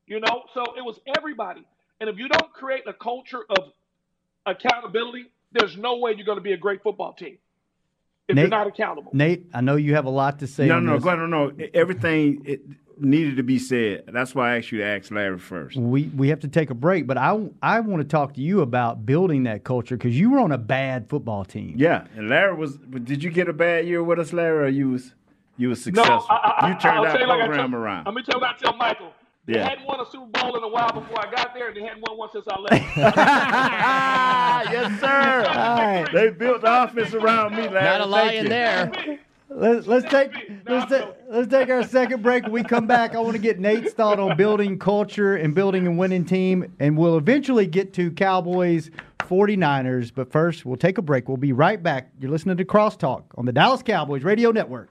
[0.07, 1.65] You know, so it was everybody.
[2.01, 3.73] And if you don't create a culture of
[4.45, 7.39] accountability, there's no way you're going to be a great football team
[8.29, 9.11] if Nate, you're not accountable.
[9.15, 10.67] Nate, I know you have a lot to say.
[10.67, 11.05] No, no, this.
[11.05, 11.53] no, no, no.
[11.75, 12.63] Everything it
[12.99, 14.05] needed to be said.
[14.09, 15.77] That's why I asked you to ask Larry first.
[15.77, 18.61] We we have to take a break, but I I want to talk to you
[18.61, 21.75] about building that culture because you were on a bad football team.
[21.77, 22.77] Yeah, and Larry was.
[22.79, 25.15] Did you get a bad year with us, Larry, or you was
[25.57, 26.17] you were successful?
[26.17, 28.05] No, I, I, you turned that program like around.
[28.07, 29.13] Let me tell you what I tell Michael.
[29.47, 31.83] They hadn't won a Super Bowl in a while before I got there, and they
[31.83, 32.97] hadn't won one since I left.
[34.73, 35.45] yes, sir.
[35.49, 36.09] All right.
[36.13, 37.85] They built the offense around me, Larry.
[37.85, 38.91] Not a lie in there.
[39.49, 40.33] Let's, let's take
[40.69, 42.43] let's, ta- let's take our second break.
[42.43, 45.87] When we come back, I want to get Nate's thought on building culture and building
[45.87, 48.91] a winning team, and we'll eventually get to Cowboys
[49.21, 50.11] 49ers.
[50.13, 51.29] But first, we'll take a break.
[51.29, 52.11] We'll be right back.
[52.19, 54.91] You're listening to Crosstalk on the Dallas Cowboys Radio Network.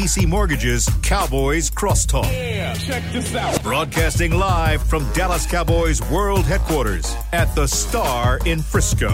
[0.00, 2.24] SWBC Mortgage's Cowboys Crosstalk.
[2.32, 3.62] Yeah, check this out.
[3.62, 9.10] Broadcasting live from Dallas Cowboys World Headquarters at the Star in Frisco.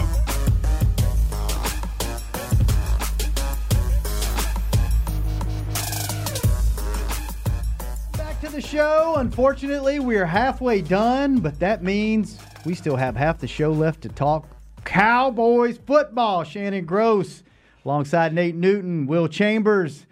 [8.13, 9.15] Back to the show.
[9.17, 14.01] Unfortunately, we are halfway done, but that means we still have half the show left
[14.03, 14.47] to talk
[14.85, 16.45] Cowboys football.
[16.45, 17.43] Shannon Gross
[17.83, 20.05] alongside Nate Newton, Will Chambers,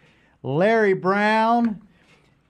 [0.46, 1.82] Larry Brown.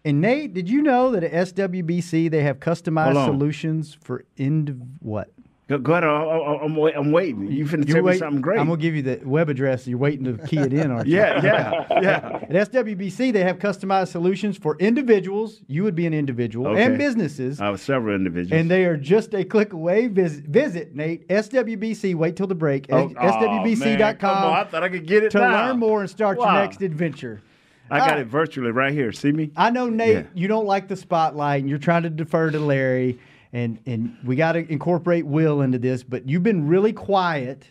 [0.04, 5.32] And Nate, did you know that at SWBC they have customized solutions for indiv- what?
[5.68, 6.04] Go, go ahead.
[6.04, 7.52] I- I'm, wait, I'm waiting.
[7.52, 8.60] You finna You're tell me something great.
[8.60, 9.88] I'm gonna give you the web address.
[9.88, 11.18] You're waiting to key it in, aren't you?
[11.18, 12.40] yeah, yeah, yeah.
[12.60, 15.62] At SWBC, they have customized solutions for individuals.
[15.66, 17.60] You would be an individual and businesses.
[17.60, 18.62] I have several individuals.
[18.62, 20.06] And they are just a click away.
[20.06, 22.14] Visit, visit Nate, SWBC.
[22.14, 22.86] Wait till the break.
[22.92, 25.70] Oh, oh, man, I thought I could get it to now.
[25.70, 27.42] learn more and start your next adventure.
[27.90, 28.22] I got Ah.
[28.22, 29.12] it virtually right here.
[29.12, 29.52] See me?
[29.56, 30.24] I know, Nate, Yeah.
[30.34, 33.20] you don't like the spotlight and you're trying to defer to Larry,
[33.54, 37.66] and, and we got to incorporate Will into this, but you've been really quiet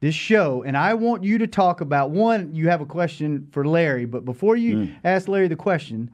[0.00, 3.64] this show, and I want you to talk about one, you have a question for
[3.66, 4.90] Larry, but before you Mm.
[5.04, 6.10] ask Larry the question,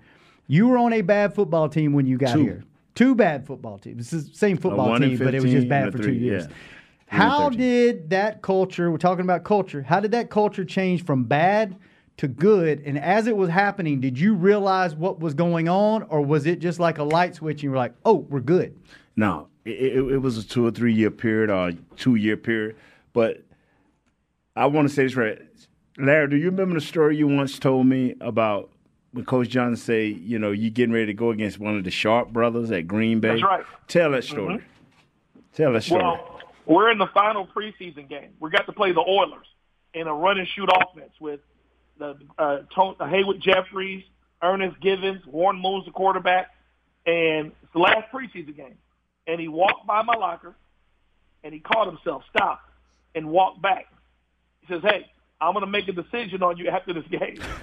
[0.47, 2.43] you were on a bad football team when you got Two.
[2.43, 2.65] here.
[2.95, 4.13] Two bad football teams.
[4.13, 6.47] It's the same football team, but it was just bad for three, two years.
[6.49, 6.53] yeah.
[7.07, 11.75] How did that culture, we're talking about culture, how did that culture change from bad
[12.21, 12.83] to good?
[12.85, 16.59] And as it was happening, did you realize what was going on, or was it
[16.59, 18.77] just like a light switch and you were like, oh, we're good?
[19.17, 22.37] No, it, it, it was a two or three year period or a two year
[22.37, 22.77] period.
[23.15, 23.43] But
[24.55, 25.41] I want to say this right.
[25.97, 28.69] Larry, do you remember the story you once told me about
[29.13, 31.91] when Coach Johnson say, you know, you getting ready to go against one of the
[31.91, 33.29] Sharpe brothers at Green Bay?
[33.29, 33.65] That's right.
[33.89, 34.57] Tell that story.
[34.57, 35.41] Mm-hmm.
[35.55, 36.03] Tell that story.
[36.03, 38.35] Well, we're in the final preseason game.
[38.41, 39.47] We got to play the Oilers
[39.95, 41.41] in a run and shoot offense with
[42.01, 44.05] the uh, Tony, Haywood Jeffires,
[44.43, 46.49] Ernest Givins, Warren Moon's the quarterback,
[47.07, 48.79] and it's the last preseason game.
[49.27, 50.57] And he walked by my locker,
[51.45, 52.69] and he caught himself, stopped,
[53.15, 53.87] and walked back.
[54.63, 55.07] He says, "Hey,
[55.41, 57.41] I'm going to make a decision on you after this game."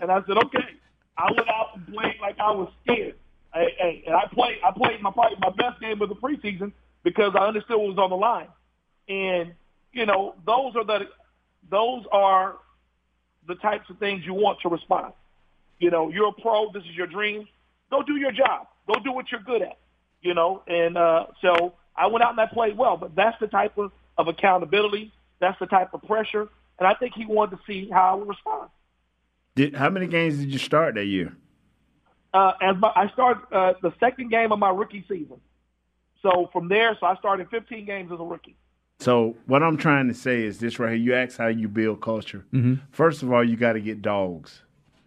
[0.00, 0.66] and I said, "Okay."
[1.18, 3.14] I went out and played like I was scared.
[3.52, 4.56] Hey, hey, and I played.
[4.64, 6.72] I played my probably my best game of the preseason
[7.02, 8.48] because I understood what was on the line.
[9.08, 9.52] And
[9.92, 11.00] you know, those are the
[11.68, 12.56] those are
[13.46, 15.12] the types of things you want to respond.
[15.78, 16.70] You know, you're a pro.
[16.72, 17.48] This is your dream.
[17.90, 18.66] Go do your job.
[18.86, 19.78] Go do what you're good at.
[20.22, 22.96] You know, and uh, so I went out and I played well.
[22.96, 25.12] But that's the type of, of accountability.
[25.40, 26.48] That's the type of pressure.
[26.78, 28.70] And I think he wanted to see how I would respond.
[29.54, 31.34] Did, how many games did you start that year?
[32.32, 35.40] uh, as my, I started uh, the second game of my rookie season.
[36.22, 38.56] So from there, so I started 15 games as a rookie.
[39.00, 40.98] So what I'm trying to say is this right here.
[40.98, 42.44] You ask how you build culture.
[42.52, 42.74] Mm-hmm.
[42.92, 44.60] First of all, you got to get dogs.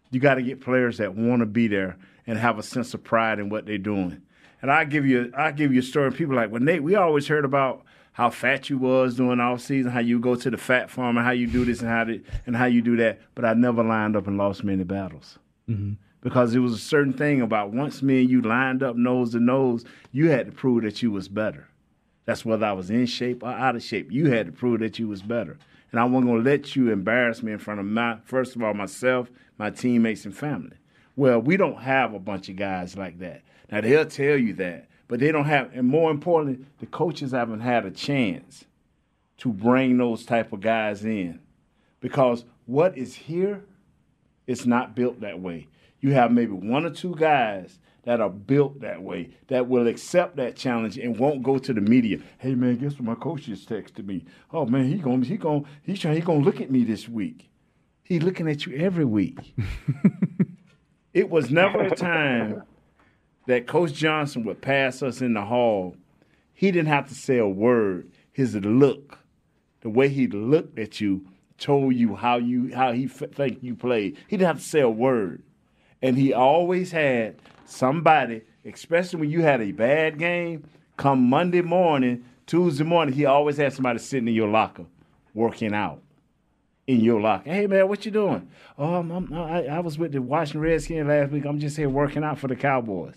[0.09, 3.03] You got to get players that want to be there and have a sense of
[3.03, 4.21] pride in what they're doing.
[4.63, 6.11] And I give you, I give you a story.
[6.11, 7.83] People like, well, Nate, we always heard about
[8.13, 11.25] how fat you was during off season, how you go to the fat farm, and
[11.25, 13.21] how you do this and how to, and how you do that.
[13.35, 15.37] But I never lined up and lost many battles
[15.69, 15.93] mm-hmm.
[16.21, 19.39] because it was a certain thing about once me and you lined up nose to
[19.39, 21.67] nose, you had to prove that you was better.
[22.25, 24.11] That's whether I was in shape or out of shape.
[24.11, 25.57] You had to prove that you was better.
[25.91, 28.73] And I wasn't gonna let you embarrass me in front of my first of all
[28.73, 30.77] myself, my teammates and family.
[31.15, 33.43] Well, we don't have a bunch of guys like that.
[33.71, 37.61] Now they'll tell you that, but they don't have and more importantly, the coaches haven't
[37.61, 38.65] had a chance
[39.37, 41.39] to bring those type of guys in.
[41.99, 43.63] Because what is here
[44.47, 45.67] it's not built that way.
[45.99, 50.35] You have maybe one or two guys that are built that way that will accept
[50.35, 52.19] that challenge and won't go to the media.
[52.37, 54.25] Hey man, guess what my coach just texted me?
[54.51, 57.07] Oh man, he gonna he going he's trying he going to look at me this
[57.07, 57.49] week.
[58.03, 59.55] He's looking at you every week.
[61.13, 62.63] it was never a time
[63.47, 65.95] that Coach Johnson would pass us in the hall.
[66.53, 68.11] He didn't have to say a word.
[68.31, 69.19] His look,
[69.81, 71.25] the way he looked at you,
[71.57, 74.17] told you how you how he f- think you played.
[74.27, 75.43] He didn't have to say a word,
[76.01, 77.37] and he always had
[77.73, 80.67] somebody, especially when you had a bad game.
[80.95, 84.85] Come Monday morning, Tuesday morning, he always had somebody sitting in your locker,
[85.33, 86.01] working out
[86.85, 87.49] in your locker.
[87.49, 88.49] Hey man, what you doing?
[88.77, 91.45] Oh, I'm, I'm, I, I was with the Washington Redskins last week.
[91.45, 93.15] I'm just here working out for the Cowboys.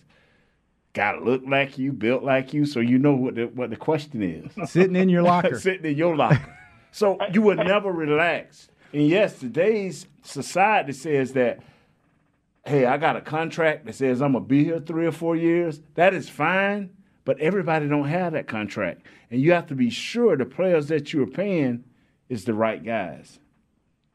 [0.94, 3.76] Got to look like you, built like you, so you know what the what the
[3.76, 4.50] question is.
[4.70, 5.58] Sitting in your locker.
[5.60, 6.56] Sitting in your locker.
[6.92, 8.68] So you would never relax.
[8.92, 11.60] And yes, today's society says that,
[12.66, 15.80] hey, I got a contract that says I'm gonna be here three or four years.
[15.94, 16.90] That is fine,
[17.24, 19.06] but everybody don't have that contract.
[19.30, 21.84] And you have to be sure the players that you're paying
[22.28, 23.38] is the right guys.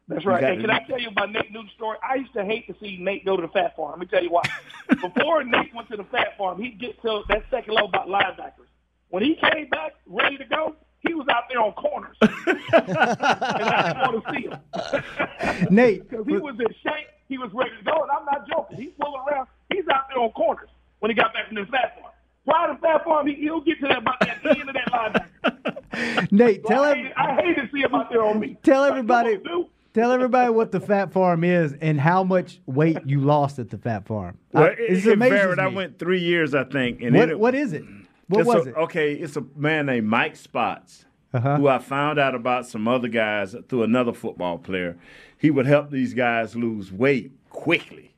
[0.08, 0.44] That's right.
[0.44, 1.96] And can I tell you about Nate Newton's story?
[2.06, 3.92] I used to hate to see Nate go to the fat farm.
[3.92, 4.42] Let me tell you why.
[4.88, 8.68] Before Nate went to the fat farm, he'd get to that second level about linebackers.
[9.08, 12.16] When he came back ready to go, he was out there on corners.
[12.20, 15.66] and I didn't want to see him.
[15.74, 16.08] Nate.
[16.08, 17.08] Because he was in shape.
[17.32, 18.02] He was ready to go.
[18.02, 18.76] And I'm not joking.
[18.76, 19.48] He's pulling around.
[19.72, 20.68] He's out there on corners
[20.98, 22.12] when he got back from the fat farm.
[22.46, 26.32] Prior to fat farm, he, he'll get to that about that end of that linebacker.
[26.32, 27.04] Nate, So tell I, him.
[27.06, 28.56] hate, I hate to see him out there on me.
[28.62, 29.68] Tell everybody- come on, dude.
[29.94, 33.76] Tell everybody what the Fat Farm is and how much weight you lost at the
[33.78, 34.38] Fat Farm.
[34.52, 35.58] Well, I- it, it amazes varied.
[35.58, 37.02] I went three years, I think.
[37.02, 37.84] And What, it, what is it?
[38.28, 38.76] What was a- it?
[38.76, 41.04] Okay, it's a man named Mike Spots,
[41.34, 41.56] Uh-huh.
[41.56, 44.96] who I found out about some other guys through another football player.
[45.42, 48.14] He would help these guys lose weight quickly.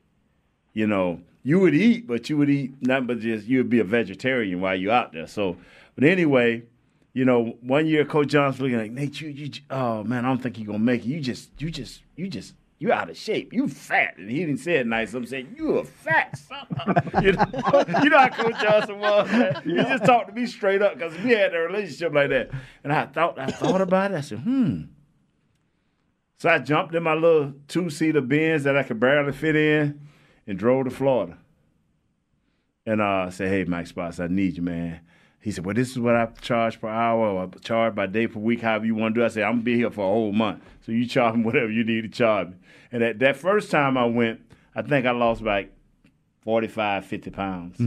[0.73, 3.79] You know, you would eat, but you would eat nothing but just you would be
[3.79, 5.25] a vegetarian while you're out there.
[5.25, 5.57] So,
[5.95, 6.61] but anyway,
[7.13, 10.37] you know, one year Coach Johnson looking like Nate, you, you, oh man, I don't
[10.37, 11.07] think you're gonna make it.
[11.07, 12.53] You just, you just, you just.
[12.77, 13.53] You out of shape.
[13.53, 14.17] You fat.
[14.17, 15.13] And he didn't say it nice.
[15.13, 16.67] I'm saying, you a fat son.
[17.23, 17.45] you, know,
[18.03, 19.31] you know how Coach Johnson was.
[19.31, 19.61] man?
[19.63, 22.51] He just talked to me straight up because we had a relationship like that.
[22.83, 24.17] And I thought I thought about it.
[24.17, 24.81] I said, hmm.
[26.37, 30.07] So I jumped in my little two-seater Benz that I could barely fit in
[30.45, 31.37] and drove to Florida.
[32.85, 34.99] And uh, I said, hey, Mike Spots, I need you, man.
[35.39, 38.27] He said, well, this is what I charge per hour or I charge by day
[38.27, 39.27] per week, however you want to do it.
[39.27, 40.63] I said, I'm going to be here for a whole month.
[40.85, 42.55] So you charge me whatever you need to charge me.
[42.91, 44.41] And at that first time I went,
[44.75, 45.71] I think I lost like
[46.41, 47.77] 45, 50 pounds,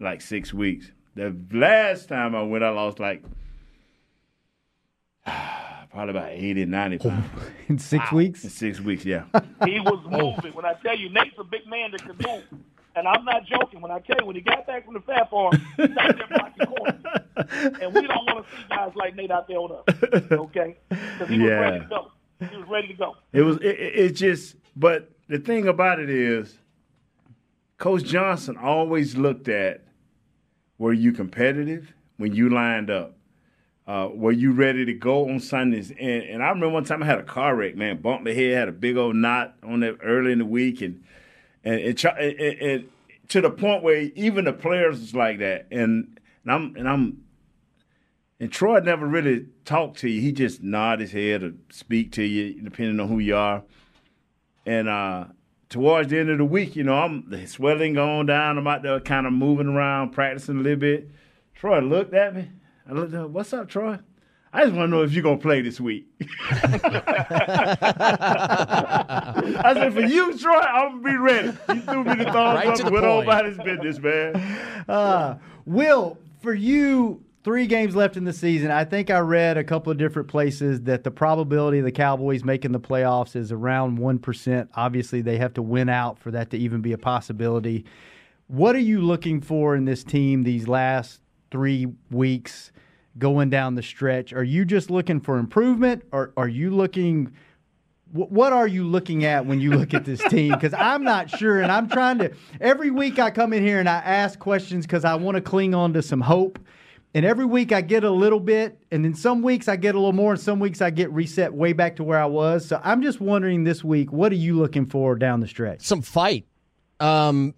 [0.00, 0.90] like six weeks.
[1.14, 3.22] The last time I went, I lost like
[5.90, 7.26] probably about 80, 90 pounds
[7.68, 8.40] In six in weeks?
[8.42, 9.24] six weeks, yeah.
[9.64, 10.52] He was moving.
[10.54, 12.44] When I tell you, Nate's a big man that can move.
[12.96, 13.80] And I'm not joking.
[13.80, 16.26] When I tell you, when he got back from the fat farm, he's out there
[16.28, 17.78] blocking corners.
[17.80, 20.24] And we don't want to see guys like Nate out there on us.
[20.32, 20.78] Okay?
[20.88, 21.54] Because he was Yeah.
[21.60, 22.10] ready to go.
[22.50, 23.16] He was ready to go.
[23.32, 26.56] It was it, it, it just but the thing about it is
[27.76, 29.84] Coach Johnson always looked at
[30.78, 33.16] were you competitive when you lined up?
[33.88, 35.90] Uh, were you ready to go on Sundays?
[35.90, 38.58] And and I remember one time I had a car wreck, man, bumped my head,
[38.58, 41.02] had a big old knot on it early in the week and
[41.64, 41.96] and
[43.28, 45.68] to the point where even the players was like that.
[45.70, 47.24] And, and I'm and I'm
[48.38, 50.20] and Troy never really talked to you.
[50.20, 53.62] He just nod his head or speak to you, depending on who you are.
[54.64, 55.24] And uh,
[55.70, 58.58] towards the end of the week, you know, I'm the swelling going down.
[58.58, 61.10] I'm out there kind of moving around, practicing a little bit.
[61.54, 62.50] Troy looked at me.
[62.88, 63.98] I looked at him, what's up, Troy?
[64.50, 66.06] I just want to know if you're going to play this week.
[66.50, 66.78] I
[69.74, 71.48] said, for you, Troy, I'm going to be ready.
[71.74, 73.18] He threw me the thumbs Right up to and the went point.
[73.18, 74.64] on about his business, man.
[74.88, 75.36] Uh,
[75.66, 78.70] Will, for you, three games left in the season.
[78.70, 82.42] I think I read a couple of different places that the probability of the Cowboys
[82.42, 84.68] making the playoffs is around 1%.
[84.76, 87.84] Obviously, they have to win out for that to even be a possibility.
[88.46, 91.20] What are you looking for in this team these last
[91.50, 92.72] three weeks
[93.16, 94.32] going down the stretch?
[94.32, 97.32] Are you just looking for improvement or are you looking.
[98.10, 100.54] What are you looking at when you look at this team?
[100.54, 102.32] Because I'm not sure, and I'm trying to.
[102.58, 105.74] Every week I come in here and I ask questions because I want to cling
[105.74, 106.58] on to some hope.
[107.14, 109.98] And every week I get a little bit, and then some weeks I get a
[109.98, 112.64] little more, and some weeks I get reset way back to where I was.
[112.64, 115.82] So I'm just wondering this week, what are you looking for down the stretch?
[115.82, 116.46] some fight.
[117.00, 117.54] Um,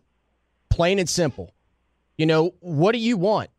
[0.68, 1.52] plain and simple.
[2.16, 3.50] You know, what do you want?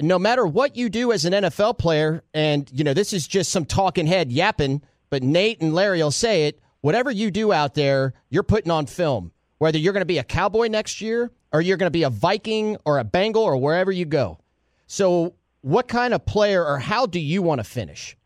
[0.00, 3.52] No matter what you do as an NFL player, and, you know, this is just
[3.52, 6.60] some talking head yapping, but Nate and Larry will say it.
[6.80, 9.32] Whatever you do out there, you're putting on film.
[9.58, 12.10] Whether you're going to be a Cowboy next year or you're going to be a
[12.10, 14.38] Viking or a Bengal or wherever you go.
[14.86, 18.16] So, what kind of player or how do you want to finish?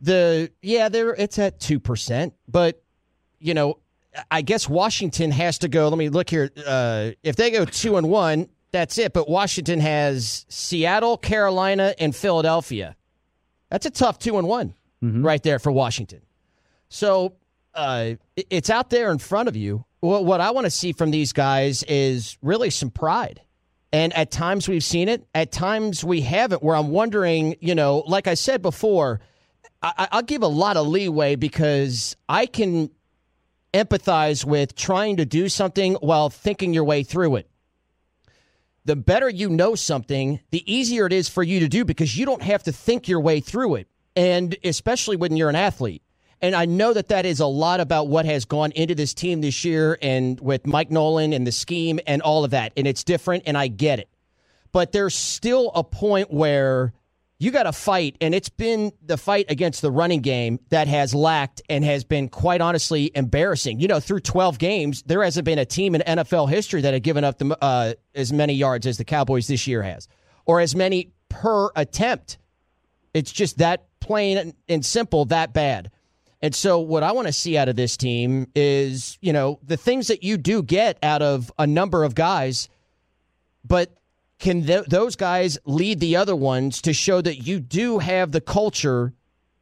[0.00, 2.82] The yeah, there it's at two percent, but
[3.38, 3.78] you know,
[4.30, 5.88] I guess Washington has to go.
[5.88, 6.50] Let me look here.
[6.64, 9.12] Uh, if they go two and one, that's it.
[9.12, 12.96] But Washington has Seattle, Carolina, and Philadelphia.
[13.70, 16.20] That's a tough two and one right there for Washington.
[16.88, 17.34] So
[17.74, 19.84] uh, it's out there in front of you.
[20.00, 23.40] What, what I want to see from these guys is really some pride.
[23.92, 27.98] And at times we've seen it, at times we haven't, where I'm wondering, you know,
[28.06, 29.20] like I said before,
[29.82, 32.90] I, I- I'll give a lot of leeway because I can
[33.74, 37.49] empathize with trying to do something while thinking your way through it.
[38.84, 42.24] The better you know something, the easier it is for you to do because you
[42.24, 43.88] don't have to think your way through it.
[44.16, 46.02] And especially when you're an athlete.
[46.42, 49.42] And I know that that is a lot about what has gone into this team
[49.42, 52.72] this year and with Mike Nolan and the scheme and all of that.
[52.76, 54.08] And it's different, and I get it.
[54.72, 56.94] But there's still a point where
[57.40, 61.14] you got to fight, and it's been the fight against the running game that has
[61.14, 63.80] lacked and has been quite honestly embarrassing.
[63.80, 67.02] You know, through 12 games, there hasn't been a team in NFL history that had
[67.02, 70.06] given up the, uh, as many yards as the Cowboys this year has,
[70.44, 72.36] or as many per attempt.
[73.14, 75.90] It's just that plain and simple, that bad.
[76.42, 79.78] And so, what I want to see out of this team is, you know, the
[79.78, 82.68] things that you do get out of a number of guys,
[83.64, 83.94] but
[84.40, 88.40] can th- those guys lead the other ones to show that you do have the
[88.40, 89.12] culture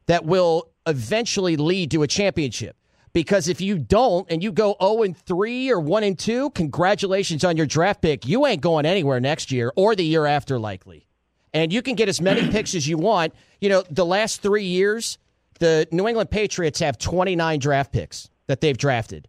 [0.07, 2.75] that will eventually lead to a championship?
[3.11, 7.43] Because if you don't and you go 0 and 3 or 1 and 2, congratulations
[7.43, 8.25] on your draft pick.
[8.25, 11.07] You ain't going anywhere next year or the year after, likely.
[11.53, 13.33] And you can get as many picks as you want.
[13.59, 15.17] You know, the last three years,
[15.59, 19.27] the New England Patriots have 29 draft picks that they've drafted.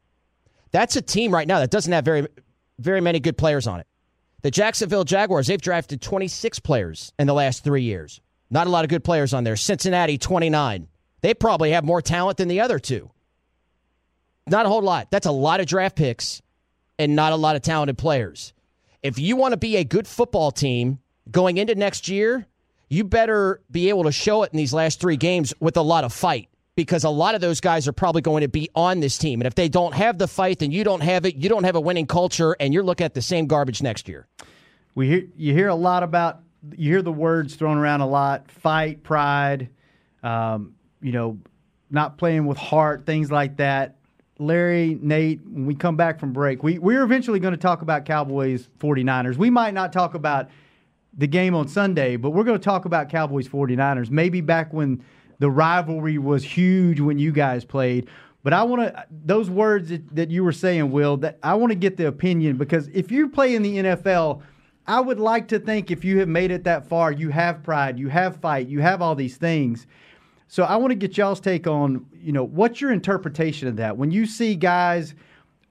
[0.70, 2.28] That's a team right now that doesn't have very,
[2.78, 3.86] very many good players on it.
[4.42, 8.20] The Jacksonville Jaguars, they've drafted 26 players in the last three years.
[8.50, 9.56] Not a lot of good players on there.
[9.56, 10.88] Cincinnati, 29.
[11.20, 13.10] They probably have more talent than the other two.
[14.46, 15.10] Not a whole lot.
[15.10, 16.42] That's a lot of draft picks
[16.98, 18.52] and not a lot of talented players.
[19.02, 20.98] If you want to be a good football team
[21.30, 22.46] going into next year,
[22.88, 26.04] you better be able to show it in these last three games with a lot
[26.04, 26.49] of fight
[26.84, 29.40] because a lot of those guys are probably going to be on this team.
[29.40, 31.36] And if they don't have the fight, then you don't have it.
[31.36, 34.26] You don't have a winning culture, and you're looking at the same garbage next year.
[34.94, 36.40] We hear you hear a lot about
[36.76, 39.68] you hear the words thrown around a lot: fight, pride,
[40.22, 41.38] um, you know,
[41.90, 43.96] not playing with heart, things like that.
[44.38, 48.06] Larry, Nate, when we come back from break, we, we're eventually going to talk about
[48.06, 49.36] Cowboys 49ers.
[49.36, 50.48] We might not talk about
[51.12, 54.08] the game on Sunday, but we're going to talk about Cowboys 49ers.
[54.08, 55.04] Maybe back when
[55.40, 58.08] the rivalry was huge when you guys played.
[58.42, 61.16] But I want to those words that, that you were saying, Will.
[61.16, 64.42] That I want to get the opinion because if you play in the NFL,
[64.86, 67.98] I would like to think if you have made it that far, you have pride,
[67.98, 69.86] you have fight, you have all these things.
[70.48, 73.96] So I want to get y'all's take on, you know, what's your interpretation of that
[73.96, 75.14] when you see guys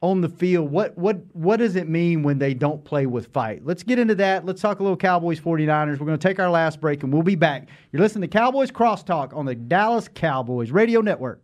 [0.01, 3.65] on the field, what what what does it mean when they don't play with fight?
[3.65, 4.45] Let's get into that.
[4.45, 5.99] Let's talk a little Cowboys 49ers.
[5.99, 7.67] We're going to take our last break and we'll be back.
[7.91, 11.41] You're listening to Cowboys Crosstalk on the Dallas Cowboys Radio Network.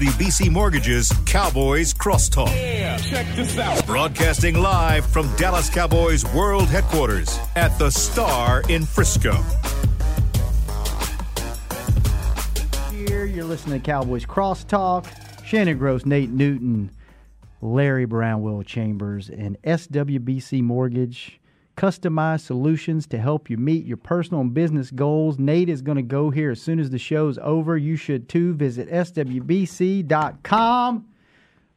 [0.00, 2.48] SWBC Mortgage's Cowboys Crosstalk.
[2.54, 3.84] Yeah, check this out.
[3.86, 9.32] Broadcasting live from Dallas Cowboys World Headquarters at the Star in Frisco.
[12.90, 15.06] Here, you're listening to Cowboys Crosstalk.
[15.44, 16.90] Shannon Gross, Nate Newton,
[17.60, 21.39] Larry Brown, Will Chambers, and SWBC Mortgage
[21.80, 25.38] customized solutions to help you meet your personal and business goals.
[25.38, 27.74] Nate is going to go here as soon as the show's over.
[27.78, 28.52] You should too.
[28.52, 30.06] Visit swbc.com.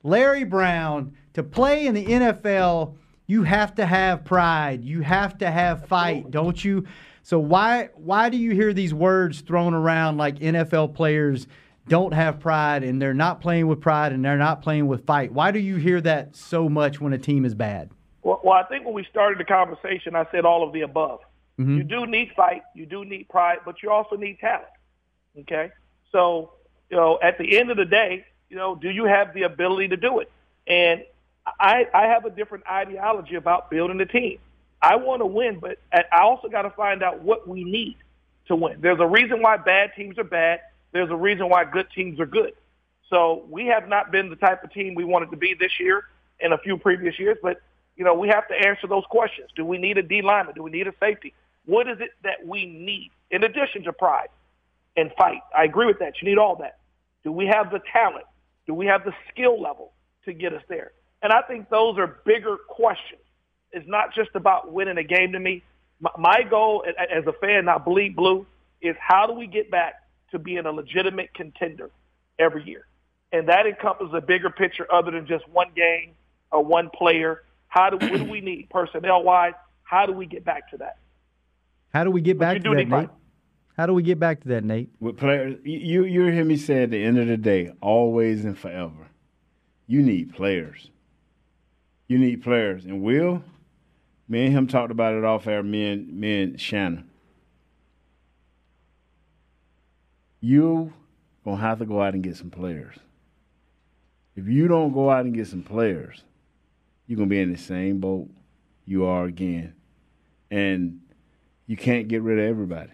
[0.04, 2.96] Larry Brown, to play in the NFL,
[3.28, 4.84] you have to have pride.
[4.84, 6.86] You have to have fight, don't you?
[7.22, 11.48] So why why do you hear these words thrown around like NFL players
[11.88, 15.32] don't have pride and they're not playing with pride and they're not playing with fight?
[15.32, 17.90] Why do you hear that so much when a team is bad?
[18.24, 21.20] Well, well, I think when we started the conversation, I said all of the above.
[21.60, 21.78] Mm-hmm.
[21.78, 24.66] You do need fight, you do need pride, but you also need talent.
[25.40, 25.72] Okay,
[26.12, 26.54] so
[26.90, 29.90] you know, at the end of the day, you know, do you have the ability
[29.90, 30.32] to do it?
[30.68, 31.04] And
[31.60, 34.40] I, I have a different ideology about building a team.
[34.82, 37.98] I want to win, but I also got to find out what we need
[38.48, 38.80] to win.
[38.82, 40.62] There's a reason why bad teams are bad.
[40.92, 42.54] There's a reason why good teams are good.
[43.10, 46.06] So we have not been the type of team we wanted to be this year
[46.40, 47.62] and a few previous years, but
[47.96, 49.50] you know, we have to answer those questions.
[49.56, 50.56] Do we need a D lineman?
[50.56, 51.34] Do we need a safety?
[51.66, 54.30] What is it that we need in addition to pride
[54.98, 55.42] and fight?
[55.58, 56.22] I agree with that.
[56.22, 56.80] You need all that.
[57.24, 58.26] Do we have the talent?
[58.66, 59.92] Do we have the skill level
[60.26, 60.92] to get us there?
[61.22, 63.22] And I think those are bigger questions.
[63.72, 65.64] It's not just about winning a game to me.
[66.18, 68.46] My goal as a fan, not bleed blue,
[68.82, 71.90] is how do we get back to being a legitimate contender
[72.38, 72.86] every year?
[73.32, 76.12] And that encompasses a bigger picture other than just one game
[76.52, 77.44] or one player
[77.74, 79.54] how do what do we need personnel wise?
[79.82, 81.00] How do we get back to that?
[81.92, 83.10] How do we get back to that, Nate?
[83.76, 84.92] How do we get back to that, Nate?
[85.00, 88.56] With players, you you hear me say at the end of the day, always and
[88.56, 89.08] forever,
[89.88, 90.92] you need players.
[92.08, 93.44] You need players, and Will,
[94.28, 95.64] me and him talked about it off air.
[95.64, 97.10] Me and me and Shannon.
[100.42, 100.94] You
[101.44, 102.98] gonna have to go out and get some players.
[104.36, 106.24] If you don't go out and get some players,
[107.08, 108.30] you're gonna be in the same boat
[108.86, 109.74] you are again,
[110.52, 111.00] and
[111.68, 112.92] you can't get rid of everybody.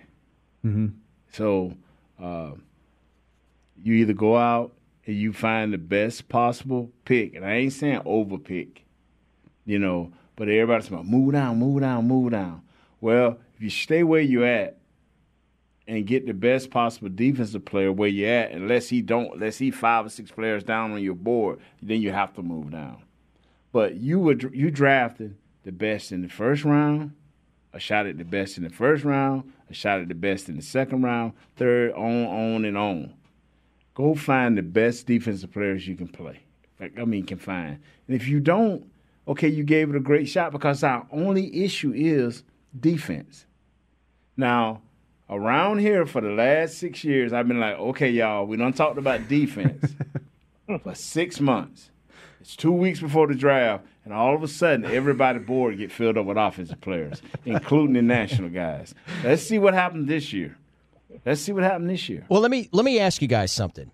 [0.66, 0.88] Mm-hmm.
[1.32, 1.74] So
[2.22, 2.51] uh,
[3.82, 4.74] you either go out
[5.05, 8.86] and you find the best possible pick, and I ain't saying over pick,
[9.66, 12.62] you know, but everybody's about move down, move down, move down.
[13.01, 14.78] Well, if you stay where you're at
[15.88, 19.72] and get the best possible defensive player where you're at, unless he don't, unless he
[19.72, 23.01] five or six players down on your board, then you have to move down.
[23.72, 27.13] But you were you drafted the best in the first round,
[27.74, 30.55] a shot at the best in the first round, a shot at the best in
[30.55, 33.13] the second round, third, on, on, and on.
[33.93, 36.39] Go find the best defensive players you can play.
[36.80, 37.80] I mean, can find.
[38.07, 38.89] And if you don't,
[39.28, 42.43] okay, you gave it a great shot because our only issue is
[42.80, 43.45] defense.
[44.38, 44.82] Now,
[45.30, 48.97] around here for the last six years, I've been like, okay, y'all, we don't talk
[48.97, 49.93] about defense
[50.84, 51.91] for six months.
[52.42, 56.18] It's two weeks before the draft, and all of a sudden, everybody board get filled
[56.18, 58.96] up with offensive players, including the national guys.
[59.24, 60.58] Let's see what happened this year.
[61.26, 62.26] Let's see what happened this year.
[62.30, 63.92] Well, let me let me ask you guys something.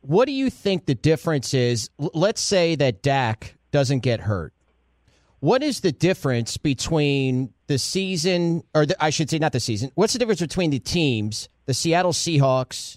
[0.00, 1.90] What do you think the difference is?
[1.98, 4.52] Let's say that Dak doesn't get hurt.
[5.40, 9.90] What is the difference between the season, or the, I should say, not the season?
[9.94, 12.96] What's the difference between the teams, the Seattle Seahawks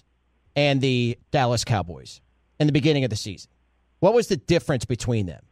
[0.56, 2.22] and the Dallas Cowboys,
[2.58, 3.50] in the beginning of the season?
[4.00, 5.42] What was the difference between them?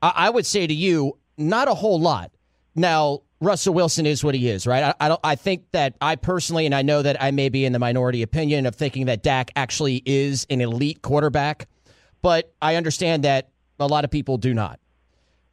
[0.00, 2.32] I, I would say to you, not a whole lot.
[2.74, 4.84] Now, Russell Wilson is what he is, right?
[4.84, 5.20] I, I, don't.
[5.24, 8.22] I think that I personally, and I know that I may be in the minority
[8.22, 11.68] opinion of thinking that Dak actually is an elite quarterback,
[12.22, 13.50] but I understand that
[13.80, 14.78] a lot of people do not.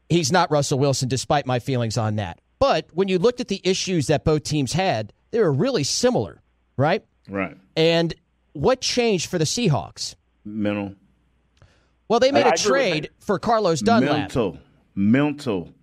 [0.07, 2.39] He's not Russell Wilson, despite my feelings on that.
[2.59, 6.41] But when you looked at the issues that both teams had, they were really similar,
[6.77, 7.03] right?
[7.27, 7.55] Right.
[7.75, 8.13] And
[8.53, 10.15] what changed for the Seahawks?
[10.43, 10.95] Mental.
[12.09, 14.17] Well, they made I, a I trade for Carlos Dunlap.
[14.17, 14.57] Mental,
[14.95, 15.73] mental.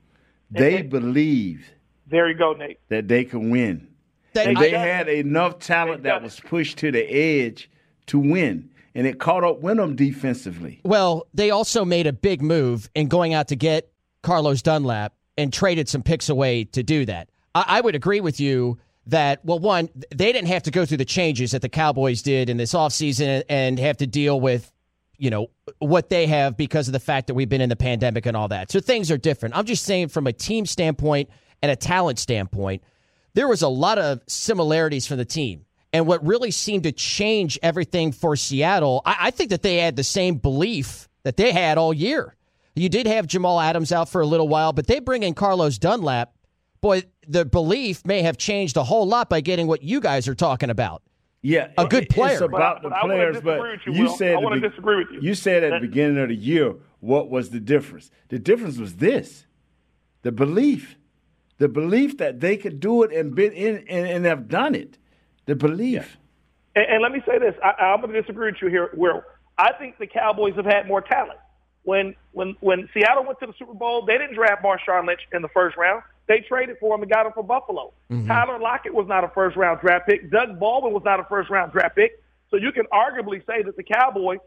[0.51, 1.71] They, believe.
[2.07, 2.79] There you go, Nate.
[2.89, 3.89] That they can win.
[4.33, 7.71] They, they had enough talent that was pushed to the edge
[8.07, 10.81] to win, and it caught up with them defensively.
[10.85, 13.91] Well, they also made a big move in going out to get
[14.23, 17.31] Carlos Dunlap and traded some picks away to do that.
[17.55, 20.97] I, I would agree with you that, well, one, they didn't have to go through
[20.99, 24.73] the changes that the Cowboys did in this offseason and have to deal with
[25.19, 25.49] you know
[25.79, 28.49] what they have because of the fact that we've been in the pandemic and all
[28.49, 28.71] that.
[28.71, 29.57] So things are different.
[29.57, 31.31] I'm just saying from a team standpoint
[31.63, 32.83] and a talent standpoint,
[33.35, 35.65] there was a lot of similarities from the team.
[35.93, 39.97] And what really seemed to change everything for Seattle, I, I think that they had
[39.97, 42.37] the same belief that they had all year.
[42.75, 45.79] You did have Jamal Adams out for a little while, but they bring in Carlos
[45.79, 46.35] Dunlap.
[46.83, 50.35] Boy, the belief may have changed a whole lot by getting what you guys are
[50.35, 51.03] talking about.
[51.43, 52.33] Yeah, a good player.
[52.33, 55.09] It's about but, the but players, but you, you said I want to disagree with
[55.13, 55.21] you.
[55.21, 58.11] You said at the beginning of the year what was the difference?
[58.29, 59.47] The difference was this:
[60.23, 60.97] the belief,
[61.59, 64.99] the belief that they could do it and been in and, and have done it.
[65.45, 66.19] The belief.
[66.75, 66.83] Yeah.
[66.83, 68.91] And, and, let me say this: I, am going to disagree with you here.
[68.95, 69.23] Will
[69.57, 71.39] I think the Cowboys have had more talent?
[71.85, 75.43] When when when Seattle went to the Super Bowl, they didn't draft Marshawn Lynch in
[75.43, 76.03] the first round.
[76.29, 77.93] They traded for him and got him from Buffalo.
[78.11, 78.27] Mm-hmm.
[78.27, 80.31] Tyler Lockett was not a first round draft pick.
[80.31, 82.21] Doug Baldwin was not a first round draft pick.
[82.51, 84.39] So you can arguably say that the Cowboys,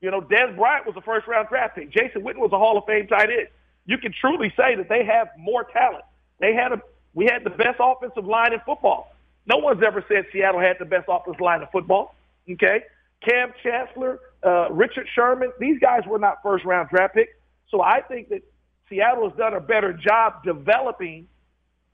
[0.00, 1.90] you know, Dez Bryant was a first round draft pick.
[1.90, 3.48] Jason Witten was a Hall of Fame tight end.
[3.86, 6.04] You can truly say that they have more talent.
[6.40, 6.80] They had a
[7.14, 9.14] we had the best offensive line in football.
[9.46, 12.14] No one's ever said Seattle had the best offensive line in football.
[12.50, 12.82] Okay,
[13.26, 17.32] Kam Chancellor, uh, Richard Sherman, these guys were not first round draft picks.
[17.68, 18.42] So I think that
[18.88, 21.28] Seattle has done a better job developing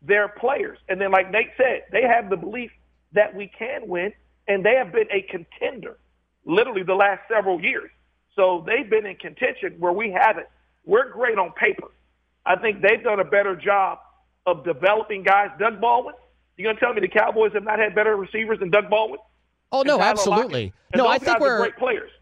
[0.03, 0.79] their players.
[0.89, 2.71] And then, like Nate said, they have the belief
[3.13, 4.13] that we can win,
[4.49, 5.99] and they have been a contender
[6.45, 7.91] literally the last several years.
[8.35, 10.47] So they've been in contention where we haven't.
[10.85, 11.89] We're great on paper.
[12.47, 13.99] I think they've done a better job
[14.47, 15.51] of developing guys.
[15.59, 16.15] Doug Baldwin,
[16.57, 19.19] you going to tell me the Cowboys have not had better receivers than Doug Baldwin?
[19.73, 20.73] Oh no, absolutely.
[20.95, 21.71] No, I think we're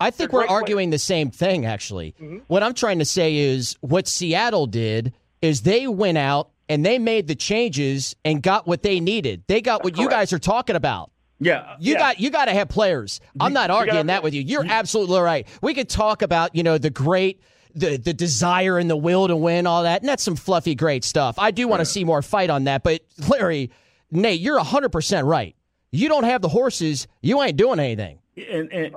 [0.00, 1.02] I think They're we're arguing players.
[1.02, 2.14] the same thing actually.
[2.20, 2.38] Mm-hmm.
[2.48, 6.98] What I'm trying to say is what Seattle did is they went out and they
[6.98, 9.44] made the changes and got what they needed.
[9.46, 11.10] They got what you guys are talking about.
[11.40, 11.98] Yeah, you yeah.
[11.98, 13.20] got you got to have players.
[13.38, 14.42] I'm not arguing that with you.
[14.42, 15.46] You're absolutely right.
[15.62, 17.40] We could talk about you know the great
[17.74, 21.04] the the desire and the will to win, all that, and that's some fluffy great
[21.04, 21.38] stuff.
[21.38, 23.70] I do want to see more fight on that, but Larry,
[24.10, 25.54] Nate, you're 100 percent right.
[25.90, 28.18] You don't have the horses, you ain't doing anything.
[28.36, 28.96] And, and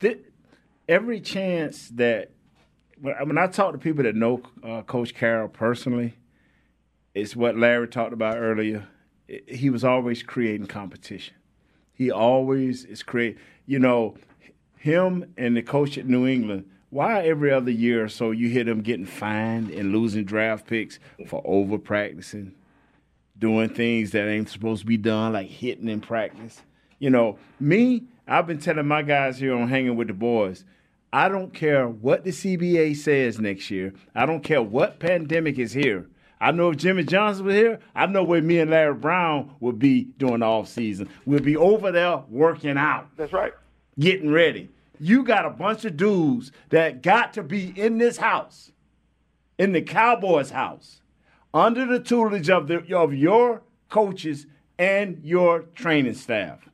[0.00, 0.18] th-
[0.88, 2.30] every chance that
[3.00, 6.14] when I talk to people that know uh, Coach Carroll personally,
[7.14, 8.86] it's what Larry talked about earlier.
[9.46, 11.34] He was always creating competition.
[11.94, 13.38] He always is create.
[13.66, 14.16] You know,
[14.78, 16.70] him and the coach at New England.
[16.90, 20.98] Why every other year or so you hear them getting fined and losing draft picks
[21.26, 22.54] for over practicing,
[23.38, 26.62] doing things that ain't supposed to be done, like hitting in practice.
[26.98, 30.64] You know, me, I've been telling my guys here on Hanging with the Boys,
[31.12, 33.94] I don't care what the CBA says next year.
[34.14, 36.06] I don't care what pandemic is here.
[36.40, 39.78] I know if Jimmy Johnson was here, I know where me and Larry Brown would
[39.78, 41.08] be during the off season.
[41.24, 43.08] We'll be over there working out.
[43.16, 43.52] That's right.
[43.98, 44.68] Getting ready.
[45.00, 48.70] You got a bunch of dudes that got to be in this house,
[49.58, 50.97] in the Cowboys' house,
[51.52, 54.46] under the tutelage of, the, of your coaches
[54.78, 56.68] and your training staff.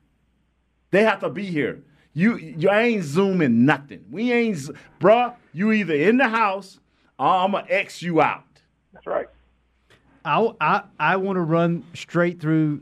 [0.91, 1.83] They have to be here.
[2.13, 4.05] You, you ain't zooming nothing.
[4.09, 4.57] We ain't,
[4.99, 6.79] bruh, you either in the house
[7.19, 8.43] or I'm going to X you out.
[8.93, 9.27] That's right.
[10.23, 12.81] I, I, I want to run straight through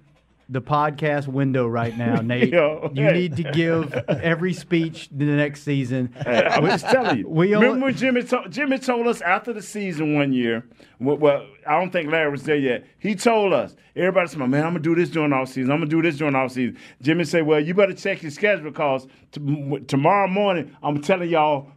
[0.53, 2.53] the podcast window right now, Nate.
[2.53, 3.13] Yo, you hey.
[3.13, 6.13] need to give every speech the next season.
[6.25, 7.27] Hey, I'm just telling you.
[7.27, 10.63] We Remember only- when Jimmy, to- Jimmy told us after the season one year,
[10.99, 12.85] well, well, I don't think Larry was there yet.
[12.99, 15.71] He told us, everybody said, man, I'm going to do this during off season.
[15.71, 16.77] I'm going to do this during off season.
[17.01, 21.71] Jimmy said, well, you better check your schedule because t- tomorrow morning, I'm telling y'all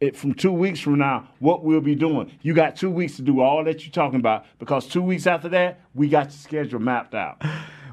[0.00, 2.32] it, from two weeks from now what we'll be doing.
[2.42, 5.48] You got two weeks to do all that you're talking about because two weeks after
[5.50, 7.40] that, we got your schedule mapped out.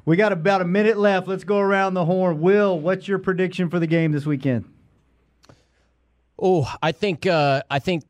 [0.06, 1.28] We got about a minute left.
[1.28, 2.42] Let's go around the horn.
[2.42, 4.66] Will, what's your prediction for the game this weekend?
[6.42, 8.04] Oh, I think uh, I think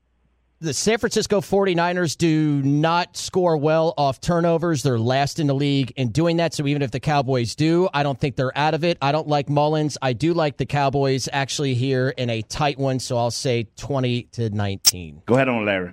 [0.61, 4.83] the San Francisco 49ers do not score well off turnovers.
[4.83, 6.53] They're last in the league in doing that.
[6.53, 8.97] So even if the Cowboys do, I don't think they're out of it.
[9.01, 9.97] I don't like Mullens.
[10.01, 12.99] I do like the Cowboys actually here in a tight one.
[12.99, 15.23] So I'll say 20 to 19.
[15.25, 15.91] Go ahead on, Larry.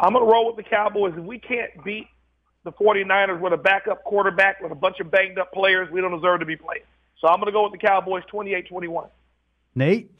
[0.00, 1.14] I'm going to roll with the Cowboys.
[1.16, 2.08] If we can't beat
[2.64, 6.14] the 49ers with a backup quarterback with a bunch of banged up players, we don't
[6.14, 6.82] deserve to be playing.
[7.20, 9.08] So I'm going to go with the Cowboys 28 21.
[9.74, 10.10] Nate?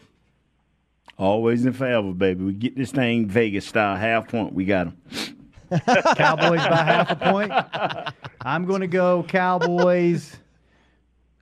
[1.18, 2.44] Always and forever, baby.
[2.44, 4.52] We get this thing Vegas style, half point.
[4.52, 5.40] We got them.
[6.16, 7.52] Cowboys by half a point.
[8.40, 10.36] I'm going to go Cowboys.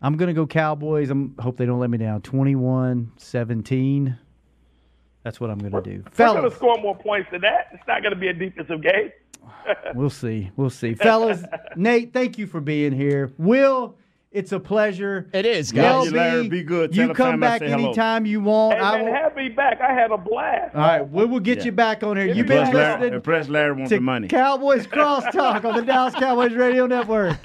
[0.00, 1.10] I'm going to go Cowboys.
[1.10, 2.22] I hope they don't let me down.
[2.22, 4.18] 21 17.
[5.22, 6.04] That's what I'm going to do.
[6.18, 7.68] We're going to score more points than that.
[7.72, 9.12] It's not going to be a defensive game.
[9.94, 10.50] We'll see.
[10.56, 10.94] We'll see.
[10.94, 11.44] Fellas,
[11.76, 13.32] Nate, thank you for being here.
[13.38, 13.96] Will,
[14.30, 15.28] it's a pleasure.
[15.32, 16.08] It is, guys.
[16.08, 16.92] LB, Larry, be good.
[16.94, 18.78] Tell You come back anytime you want.
[18.78, 19.80] Hey, I man, will, have me back.
[19.80, 20.74] I had a blast.
[20.74, 21.64] all right, we will get Yeah.
[21.66, 22.28] you back on here.
[22.28, 22.72] Give You've been back.
[22.72, 24.28] Press Larry, listening Press Larry wants to the money.
[24.28, 27.36] Cowboys Crosstalk on the Dallas Cowboys Radio Network.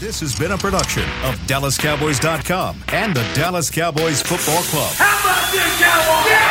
[0.00, 4.92] This has been a production of DallasCowboys.com and the Dallas Cowboys Football Club.
[4.94, 6.49] How about this, Cowboys?